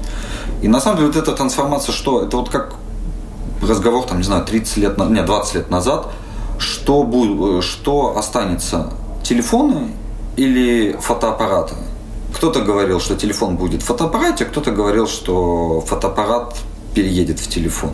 И 0.62 0.68
на 0.68 0.80
самом 0.80 0.98
деле 0.98 1.08
вот 1.08 1.18
эта 1.18 1.34
трансформация, 1.34 1.94
что 1.94 2.24
это 2.24 2.38
вот 2.38 2.50
как 2.50 2.76
разговор, 3.62 4.06
там, 4.06 4.18
не 4.18 4.24
знаю, 4.24 4.46
30 4.46 4.78
лет, 4.78 4.98
нет, 4.98 5.26
20 5.26 5.56
лет 5.56 5.70
назад, 5.70 6.08
что, 6.58 7.04
будет, 7.04 7.64
что 7.64 8.18
останется 8.18 8.92
телефоны 9.24 9.92
или 10.38 10.98
фотоаппараты. 11.00 11.76
Кто-то 12.36 12.62
говорил, 12.62 13.00
что 13.00 13.16
телефон 13.16 13.58
будет 13.58 13.82
в 13.82 13.86
фотоаппарате, 13.86 14.46
кто-то 14.46 14.72
говорил, 14.72 15.08
что 15.08 15.82
фотоаппарат 15.82 16.56
переедет 16.94 17.40
в 17.40 17.48
телефон. 17.48 17.92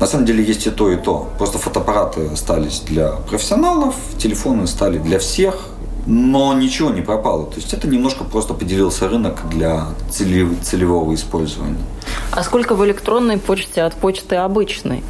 На 0.00 0.06
самом 0.06 0.26
деле 0.26 0.44
есть 0.44 0.66
и 0.66 0.70
то, 0.70 0.90
и 0.90 0.96
то. 0.96 1.28
Просто 1.38 1.58
фотоаппараты 1.58 2.28
остались 2.32 2.80
для 2.80 3.12
профессионалов, 3.28 3.94
телефоны 4.18 4.66
стали 4.66 4.98
для 4.98 5.18
всех, 5.18 5.68
но 6.06 6.52
ничего 6.54 6.90
не 6.90 7.00
пропало. 7.00 7.46
То 7.46 7.56
есть 7.56 7.72
это 7.72 7.88
немножко 7.88 8.24
просто 8.24 8.54
поделился 8.54 9.08
рынок 9.08 9.48
для 9.50 9.86
целевого 10.10 11.14
использования. 11.14 11.78
А 12.30 12.42
сколько 12.42 12.74
в 12.74 12.84
электронной 12.84 13.38
почте 13.38 13.82
от 13.82 13.94
почты 13.94 14.36
обычной? 14.36 15.02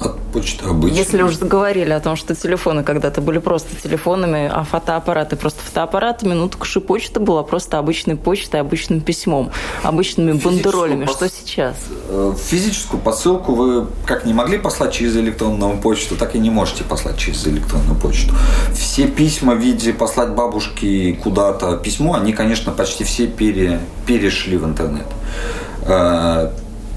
От 0.00 0.18
почты 0.32 0.64
обычно. 0.64 0.96
Если 0.96 1.22
уже 1.22 1.36
заговорили 1.36 1.90
о 1.90 2.00
том, 2.00 2.16
что 2.16 2.34
телефоны 2.34 2.82
когда-то 2.82 3.20
были 3.20 3.38
просто 3.38 3.68
телефонами, 3.82 4.50
а 4.52 4.64
фотоаппараты 4.64 5.36
просто 5.36 5.60
фотоаппаратами, 5.62 6.32
ну 6.32 6.48
так 6.48 6.64
же 6.64 6.80
почта 6.80 7.20
была 7.20 7.42
просто 7.42 7.78
обычной 7.78 8.16
почтой, 8.16 8.60
обычным 8.60 9.00
письмом, 9.00 9.50
обычными 9.82 10.32
бандеролями. 10.32 11.04
Пос... 11.04 11.16
Что 11.16 11.28
сейчас? 11.28 11.76
Э, 12.08 12.34
физическую 12.38 13.00
посылку 13.00 13.54
вы 13.54 13.86
как 14.06 14.24
не 14.24 14.32
могли 14.32 14.58
послать 14.58 14.92
через 14.92 15.16
электронную 15.16 15.76
почту, 15.78 16.16
так 16.16 16.34
и 16.34 16.38
не 16.38 16.50
можете 16.50 16.84
послать 16.84 17.18
через 17.18 17.46
электронную 17.46 17.98
почту. 17.98 18.34
Все 18.74 19.06
письма 19.06 19.54
в 19.54 19.58
виде 19.58 19.92
послать 19.92 20.30
бабушке 20.30 21.18
куда-то 21.22 21.76
письмо, 21.76 22.14
они, 22.14 22.32
конечно, 22.32 22.72
почти 22.72 23.04
все 23.04 23.26
пере... 23.26 23.80
перешли 24.06 24.56
в 24.56 24.64
интернет 24.64 25.06
э, 25.82 26.50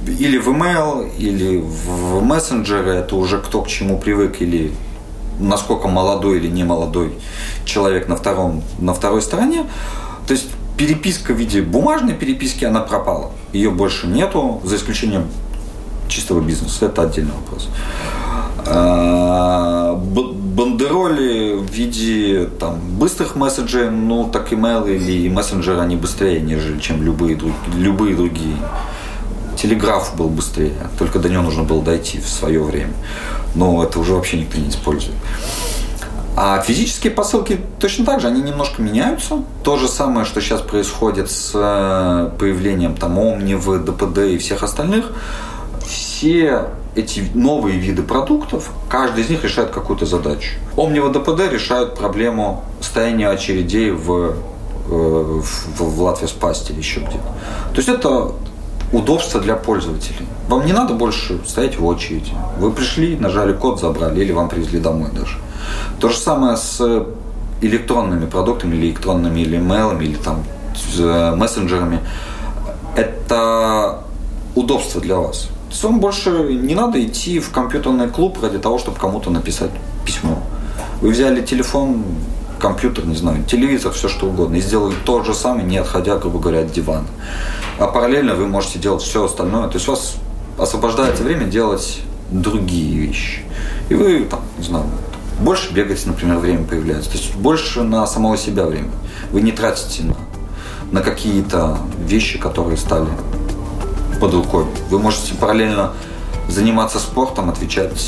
или 0.07 0.37
в 0.37 0.49
email, 0.49 1.09
или 1.17 1.57
в 1.57 2.21
мессенджеры, 2.23 2.91
это 2.91 3.15
уже 3.15 3.39
кто 3.39 3.61
к 3.61 3.67
чему 3.67 3.97
привык, 3.97 4.41
или 4.41 4.71
насколько 5.39 5.87
молодой 5.87 6.37
или 6.37 6.47
не 6.47 6.63
молодой 6.63 7.13
человек 7.65 8.07
на, 8.07 8.15
втором, 8.15 8.63
на 8.79 8.93
второй 8.93 9.21
стороне. 9.21 9.65
То 10.27 10.33
есть 10.33 10.47
переписка 10.77 11.33
в 11.33 11.37
виде 11.37 11.61
бумажной 11.61 12.13
переписки, 12.13 12.65
она 12.65 12.81
пропала. 12.81 13.31
Ее 13.51 13.71
больше 13.71 14.07
нету, 14.07 14.61
за 14.63 14.75
исключением 14.75 15.27
чистого 16.07 16.41
бизнеса. 16.41 16.85
Это 16.85 17.03
отдельный 17.03 17.33
вопрос. 17.33 17.69
А, 18.65 19.95
бандероли 19.95 21.55
в 21.55 21.69
виде 21.71 22.49
там, 22.59 22.79
быстрых 22.97 23.35
месседжей, 23.35 23.89
ну 23.89 24.29
так 24.31 24.53
email 24.53 24.89
или 24.89 25.27
мессенджеры, 25.29 25.81
они 25.81 25.95
быстрее, 25.95 26.39
нежели 26.39 26.79
чем 26.79 27.03
любые, 27.03 27.37
любые 27.75 28.15
другие 28.15 28.55
телеграф 29.63 30.15
был 30.17 30.27
быстрее, 30.27 30.75
только 30.99 31.19
до 31.19 31.29
него 31.29 31.41
нужно 31.41 31.63
было 31.63 31.81
дойти 31.81 32.19
в 32.19 32.27
свое 32.27 32.61
время. 32.61 32.93
Но 33.55 33.81
это 33.81 33.97
уже 33.97 34.13
вообще 34.13 34.37
никто 34.37 34.57
не 34.57 34.67
использует. 34.67 35.15
А 36.35 36.59
физические 36.61 37.13
посылки 37.13 37.59
точно 37.79 38.05
так 38.05 38.19
же, 38.19 38.27
они 38.27 38.41
немножко 38.41 38.81
меняются. 38.81 39.43
То 39.63 39.77
же 39.77 39.87
самое, 39.87 40.25
что 40.25 40.41
сейчас 40.41 40.61
происходит 40.61 41.31
с 41.31 41.51
э, 41.53 42.31
появлением 42.37 42.95
там 42.95 43.17
Омнивы, 43.17 43.79
ДПД 43.79 44.17
и 44.17 44.37
всех 44.37 44.63
остальных. 44.63 45.13
Все 45.87 46.65
эти 46.95 47.23
новые 47.33 47.77
виды 47.77 48.03
продуктов, 48.03 48.69
каждый 48.89 49.23
из 49.23 49.29
них 49.29 49.43
решает 49.43 49.69
какую-то 49.69 50.05
задачу. 50.05 50.55
Омнива 50.75 51.09
ДПД 51.09 51.51
решают 51.51 51.95
проблему 51.95 52.65
стояния 52.81 53.29
очередей 53.29 53.91
в, 53.91 54.11
э, 54.11 54.31
в, 54.89 55.79
в 55.79 56.01
Латвии 56.01 56.27
спасти 56.27 56.73
или 56.73 56.79
еще 56.79 56.99
где-то. 56.99 57.17
То 57.73 57.77
есть 57.77 57.89
это 57.89 58.33
удобство 58.93 59.41
для 59.41 59.55
пользователей. 59.55 60.25
Вам 60.47 60.65
не 60.65 60.71
надо 60.71 60.93
больше 60.93 61.39
стоять 61.45 61.77
в 61.79 61.85
очереди. 61.85 62.31
Вы 62.59 62.71
пришли, 62.71 63.17
нажали 63.17 63.53
код, 63.53 63.81
забрали, 63.81 64.21
или 64.21 64.31
вам 64.31 64.47
привезли 64.47 64.79
домой 64.79 65.09
даже. 65.11 65.37
То 65.99 66.09
же 66.09 66.17
самое 66.17 66.55
с 66.55 67.05
электронными 67.61 68.27
продуктами, 68.27 68.75
или 68.75 68.87
электронными, 68.87 69.41
или 69.41 69.57
имейлами, 69.57 70.05
или 70.05 70.15
там 70.15 70.43
э, 70.99 71.35
мессенджерами. 71.35 71.99
Это 72.95 74.03
удобство 74.55 75.01
для 75.01 75.17
вас. 75.17 75.41
То 75.41 75.71
есть 75.71 75.83
вам 75.83 75.99
больше 75.99 76.29
не 76.53 76.75
надо 76.75 77.03
идти 77.03 77.39
в 77.39 77.49
компьютерный 77.49 78.07
клуб 78.07 78.37
ради 78.43 78.59
того, 78.59 78.77
чтобы 78.77 78.99
кому-то 78.99 79.31
написать 79.31 79.71
письмо. 80.05 80.37
Вы 81.01 81.09
взяли 81.09 81.41
телефон, 81.41 82.03
компьютер, 82.63 83.05
не 83.05 83.15
знаю, 83.15 83.43
телевизор, 83.43 83.91
все 83.91 84.07
что 84.07 84.27
угодно, 84.27 84.55
и 84.55 84.61
сделали 84.61 84.95
то 85.05 85.21
же 85.23 85.33
самое, 85.33 85.67
не 85.67 85.77
отходя, 85.77 86.15
грубо 86.17 86.39
говоря, 86.39 86.61
от 86.61 86.71
дивана 86.71 87.07
а 87.79 87.87
параллельно 87.87 88.35
вы 88.35 88.47
можете 88.47 88.79
делать 88.79 89.01
все 89.01 89.25
остальное. 89.25 89.67
То 89.67 89.75
есть 89.75 89.87
у 89.87 89.91
вас 89.91 90.15
освобождается 90.57 91.23
время 91.23 91.45
делать 91.45 91.99
другие 92.29 93.07
вещи. 93.07 93.39
И 93.89 93.95
вы, 93.95 94.25
там, 94.29 94.41
не 94.57 94.63
знаю, 94.63 94.85
больше 95.39 95.73
бегаете, 95.73 96.07
например, 96.07 96.37
время 96.37 96.63
появляется. 96.63 97.11
То 97.11 97.17
есть 97.17 97.35
больше 97.35 97.83
на 97.83 98.05
самого 98.07 98.37
себя 98.37 98.65
время. 98.65 98.91
Вы 99.31 99.41
не 99.41 99.51
тратите 99.51 100.03
на, 100.03 100.15
на 100.91 101.01
какие-то 101.01 101.77
вещи, 101.99 102.37
которые 102.37 102.77
стали 102.77 103.07
под 104.19 104.33
рукой. 104.33 104.65
Вы 104.89 104.99
можете 104.99 105.33
параллельно 105.33 105.93
заниматься 106.47 106.99
спортом, 106.99 107.49
отвечать 107.49 107.99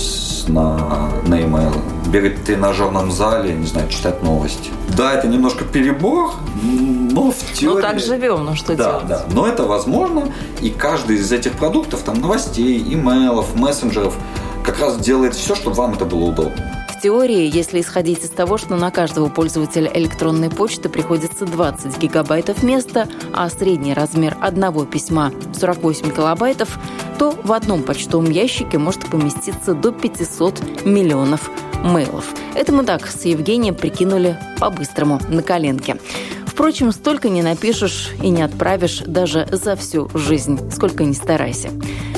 на, 0.47 1.09
на 1.25 1.35
email, 1.35 1.75
бегать 2.07 2.39
в 2.39 2.45
тренажерном 2.45 3.11
зале, 3.11 3.53
не 3.53 3.65
знаю, 3.65 3.89
читать 3.89 4.21
новости. 4.23 4.71
Да, 4.95 5.13
это 5.13 5.27
немножко 5.27 5.65
перебор, 5.65 6.31
но 6.61 7.31
в 7.31 7.53
теории... 7.53 7.75
Ну 7.75 7.81
так 7.81 7.99
живем, 7.99 8.45
ну 8.45 8.55
что 8.55 8.75
да, 8.75 8.83
делать? 8.83 9.07
Да, 9.07 9.25
но 9.31 9.47
это 9.47 9.63
возможно, 9.63 10.31
и 10.61 10.69
каждый 10.69 11.17
из 11.17 11.31
этих 11.31 11.53
продуктов, 11.53 12.01
там, 12.01 12.19
новостей, 12.19 12.81
имейлов, 12.81 13.55
мессенджеров, 13.55 14.15
как 14.63 14.79
раз 14.79 14.97
делает 14.97 15.35
все, 15.35 15.55
чтобы 15.55 15.75
вам 15.75 15.93
это 15.93 16.05
было 16.05 16.25
удобно. 16.25 16.85
В 16.95 17.01
теории, 17.01 17.51
если 17.53 17.81
исходить 17.81 18.23
из 18.23 18.29
того, 18.29 18.57
что 18.57 18.77
на 18.77 18.89
каждого 18.89 19.29
пользователя 19.29 19.91
электронной 19.93 20.49
почты 20.49 20.89
приходится 20.89 21.45
20 21.45 21.99
гигабайтов 21.99 22.63
места, 22.63 23.07
а 23.31 23.49
средний 23.49 23.93
размер 23.93 24.37
одного 24.41 24.85
письма 24.85 25.31
48 25.59 26.09
килобайтов, 26.15 26.79
то 27.17 27.31
в 27.43 27.51
одном 27.53 27.83
почтовом 27.83 28.29
ящике 28.29 28.77
может 28.77 29.05
поместиться 29.09 29.73
до 29.73 29.91
500 29.91 30.85
миллионов 30.85 31.49
мейлов. 31.83 32.33
Это 32.55 32.71
мы 32.71 32.83
так 32.83 33.07
с 33.07 33.25
Евгением 33.25 33.75
прикинули 33.75 34.37
по-быстрому 34.59 35.19
на 35.29 35.41
коленке. 35.43 35.97
Впрочем, 36.45 36.91
столько 36.91 37.27
не 37.29 37.41
напишешь 37.43 38.11
и 38.23 38.29
не 38.29 38.41
отправишь 38.41 38.99
даже 39.05 39.47
за 39.51 39.75
всю 39.75 40.09
жизнь, 40.13 40.59
сколько 40.71 41.03
ни 41.03 41.13
старайся. 41.13 41.69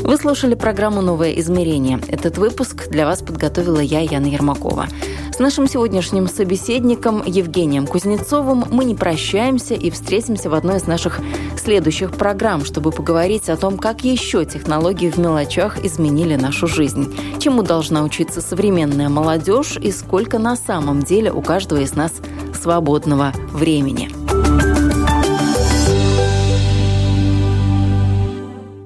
Вы 0.01 0.17
слушали 0.17 0.55
программу 0.55 1.01
«Новое 1.01 1.31
измерение». 1.33 1.99
Этот 2.07 2.37
выпуск 2.37 2.87
для 2.89 3.05
вас 3.05 3.21
подготовила 3.21 3.79
я, 3.79 3.99
Яна 3.99 4.27
Ермакова. 4.27 4.87
С 5.33 5.39
нашим 5.39 5.67
сегодняшним 5.67 6.27
собеседником 6.27 7.23
Евгением 7.25 7.87
Кузнецовым 7.87 8.65
мы 8.69 8.85
не 8.85 8.95
прощаемся 8.95 9.73
и 9.73 9.89
встретимся 9.89 10.49
в 10.49 10.53
одной 10.53 10.77
из 10.77 10.87
наших 10.87 11.19
следующих 11.57 12.11
программ, 12.11 12.63
чтобы 12.63 12.91
поговорить 12.91 13.49
о 13.49 13.57
том, 13.57 13.77
как 13.77 14.03
еще 14.03 14.45
технологии 14.45 15.09
в 15.09 15.17
мелочах 15.17 15.83
изменили 15.83 16.35
нашу 16.35 16.67
жизнь, 16.67 17.15
чему 17.39 17.63
должна 17.63 18.03
учиться 18.03 18.41
современная 18.41 19.09
молодежь 19.09 19.77
и 19.77 19.91
сколько 19.91 20.39
на 20.39 20.55
самом 20.55 21.03
деле 21.03 21.31
у 21.31 21.41
каждого 21.41 21.81
из 21.81 21.95
нас 21.95 22.13
свободного 22.53 23.33
времени. 23.51 24.09